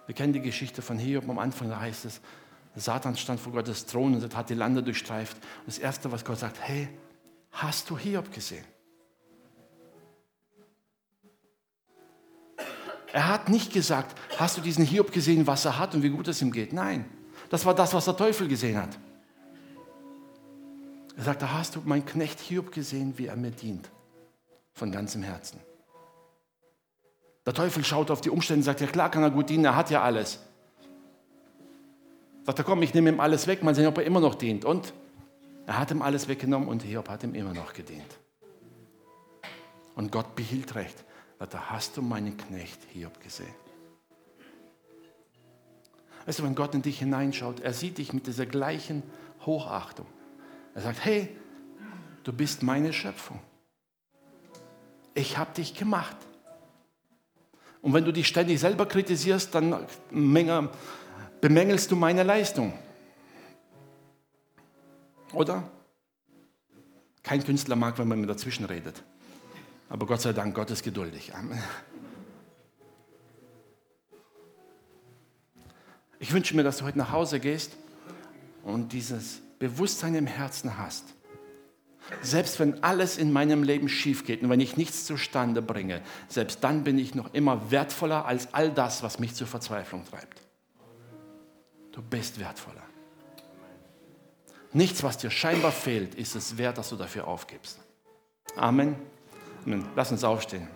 Wir 0.05 0.15
kennen 0.15 0.33
die 0.33 0.41
Geschichte 0.41 0.81
von 0.81 0.97
Hiob. 0.97 1.27
Am 1.27 1.39
Anfang 1.39 1.69
da 1.69 1.79
heißt 1.79 2.05
es, 2.05 2.21
Satan 2.75 3.15
stand 3.15 3.39
vor 3.39 3.51
Gottes 3.51 3.85
Thron 3.85 4.15
und 4.15 4.35
hat 4.35 4.49
die 4.49 4.55
Lande 4.55 4.83
durchstreift. 4.83 5.37
Und 5.37 5.67
das 5.67 5.77
Erste, 5.77 6.11
was 6.11 6.23
Gott 6.23 6.39
sagt, 6.39 6.59
hey, 6.61 6.87
hast 7.51 7.89
du 7.89 7.97
Hiob 7.97 8.31
gesehen? 8.31 8.65
Er 13.13 13.27
hat 13.27 13.47
nicht 13.47 13.71
gesagt, 13.71 14.19
hast 14.39 14.57
du 14.57 14.61
diesen 14.61 14.83
Hiob 14.83 15.11
gesehen, 15.11 15.45
was 15.45 15.65
er 15.65 15.77
hat 15.77 15.93
und 15.93 16.01
wie 16.01 16.09
gut 16.09 16.27
es 16.27 16.41
ihm 16.41 16.51
geht? 16.51 16.73
Nein, 16.73 17.05
das 17.51 17.63
war 17.63 17.75
das, 17.75 17.93
was 17.93 18.05
der 18.05 18.17
Teufel 18.17 18.47
gesehen 18.47 18.75
hat. 18.75 18.89
Er 21.15 21.23
sagte, 21.23 21.53
hast 21.53 21.75
du 21.75 21.81
meinen 21.85 22.03
Knecht 22.07 22.39
Hiob 22.39 22.71
gesehen, 22.71 23.15
wie 23.19 23.27
er 23.27 23.35
mir 23.35 23.51
dient? 23.51 23.87
Von 24.73 24.91
ganzem 24.91 25.21
Herzen. 25.21 25.59
Der 27.45 27.53
Teufel 27.53 27.83
schaut 27.85 28.09
auf 28.09 28.21
die 28.21 28.31
Umstände 28.31 28.61
und 28.61 28.63
sagt, 28.63 28.81
ja 28.81 28.87
klar 28.87 29.11
kann 29.11 29.21
er 29.21 29.29
gut 29.29 29.47
dienen, 29.47 29.65
er 29.65 29.75
hat 29.75 29.91
ja 29.91 30.01
alles. 30.01 30.39
Sagt 32.47 32.57
er, 32.57 32.65
komm, 32.65 32.81
ich 32.81 32.95
nehme 32.95 33.11
ihm 33.11 33.19
alles 33.19 33.45
weg, 33.45 33.61
mal 33.61 33.75
sehen, 33.75 33.85
ob 33.85 33.99
er 33.99 34.05
immer 34.05 34.21
noch 34.21 34.33
dient. 34.33 34.65
Und 34.65 34.91
er 35.67 35.77
hat 35.77 35.91
ihm 35.91 36.01
alles 36.01 36.27
weggenommen 36.27 36.67
und 36.67 36.81
Hiob 36.81 37.09
hat 37.09 37.23
ihm 37.23 37.35
immer 37.35 37.53
noch 37.53 37.73
gedient. 37.73 38.17
Und 39.93 40.11
Gott 40.11 40.33
behielt 40.33 40.73
recht 40.73 41.05
da 41.47 41.69
hast 41.69 41.97
du 41.97 42.01
meinen 42.01 42.37
Knecht 42.37 42.79
Hiob 42.91 43.21
gesehen. 43.21 43.53
Weißt 46.25 46.39
du, 46.39 46.43
wenn 46.43 46.55
Gott 46.55 46.73
in 46.73 46.81
dich 46.81 46.99
hineinschaut, 46.99 47.59
er 47.59 47.73
sieht 47.73 47.97
dich 47.97 48.13
mit 48.13 48.27
dieser 48.27 48.45
gleichen 48.45 49.03
Hochachtung. 49.45 50.05
Er 50.73 50.81
sagt, 50.81 51.03
hey, 51.03 51.35
du 52.23 52.31
bist 52.31 52.63
meine 52.63 52.93
Schöpfung. 52.93 53.39
Ich 55.13 55.37
habe 55.37 55.53
dich 55.53 55.75
gemacht. 55.75 56.15
Und 57.81 57.93
wenn 57.93 58.05
du 58.05 58.13
dich 58.13 58.27
ständig 58.27 58.59
selber 58.59 58.85
kritisierst, 58.85 59.53
dann 59.53 59.85
bemängelst 61.41 61.91
du 61.91 61.95
meine 61.97 62.23
Leistung. 62.23 62.73
Oder? 65.33 65.69
Kein 67.21 67.43
Künstler 67.43 67.75
mag, 67.75 67.97
wenn 67.99 68.07
man 68.07 68.21
mir 68.21 68.27
dazwischen 68.27 68.65
redet. 68.65 69.03
Aber 69.93 70.07
Gott 70.07 70.21
sei 70.21 70.33
Dank, 70.33 70.55
Gott 70.55 70.71
ist 70.71 70.81
geduldig. 70.81 71.35
Amen. 71.35 71.61
Ich 76.17 76.33
wünsche 76.33 76.55
mir, 76.55 76.63
dass 76.63 76.77
du 76.77 76.85
heute 76.85 76.97
nach 76.97 77.11
Hause 77.11 77.39
gehst 77.39 77.77
und 78.63 78.91
dieses 78.91 79.39
Bewusstsein 79.59 80.15
im 80.15 80.25
Herzen 80.25 80.79
hast. 80.79 81.05
Selbst 82.23 82.59
wenn 82.59 82.83
alles 82.83 83.19
in 83.19 83.31
meinem 83.31 83.61
Leben 83.61 83.87
schief 83.87 84.25
geht 84.25 84.41
und 84.41 84.49
wenn 84.49 84.61
ich 84.61 84.77
nichts 84.77 85.05
zustande 85.05 85.61
bringe, 85.61 86.01
selbst 86.27 86.63
dann 86.63 86.83
bin 86.83 86.97
ich 86.97 87.13
noch 87.13 87.31
immer 87.35 87.69
wertvoller 87.69 88.25
als 88.25 88.51
all 88.51 88.71
das, 88.71 89.03
was 89.03 89.19
mich 89.19 89.35
zur 89.35 89.45
Verzweiflung 89.45 90.05
treibt. 90.09 90.41
Du 91.91 92.01
bist 92.01 92.39
wertvoller. 92.39 92.81
Nichts, 94.71 95.03
was 95.03 95.19
dir 95.19 95.29
scheinbar 95.29 95.71
fehlt, 95.71 96.15
ist 96.15 96.35
es 96.35 96.57
wert, 96.57 96.79
dass 96.79 96.89
du 96.89 96.95
dafür 96.95 97.27
aufgibst. 97.27 97.77
Amen. 98.55 98.95
Lass 99.95 100.11
uns 100.11 100.23
aufstehen. 100.23 100.67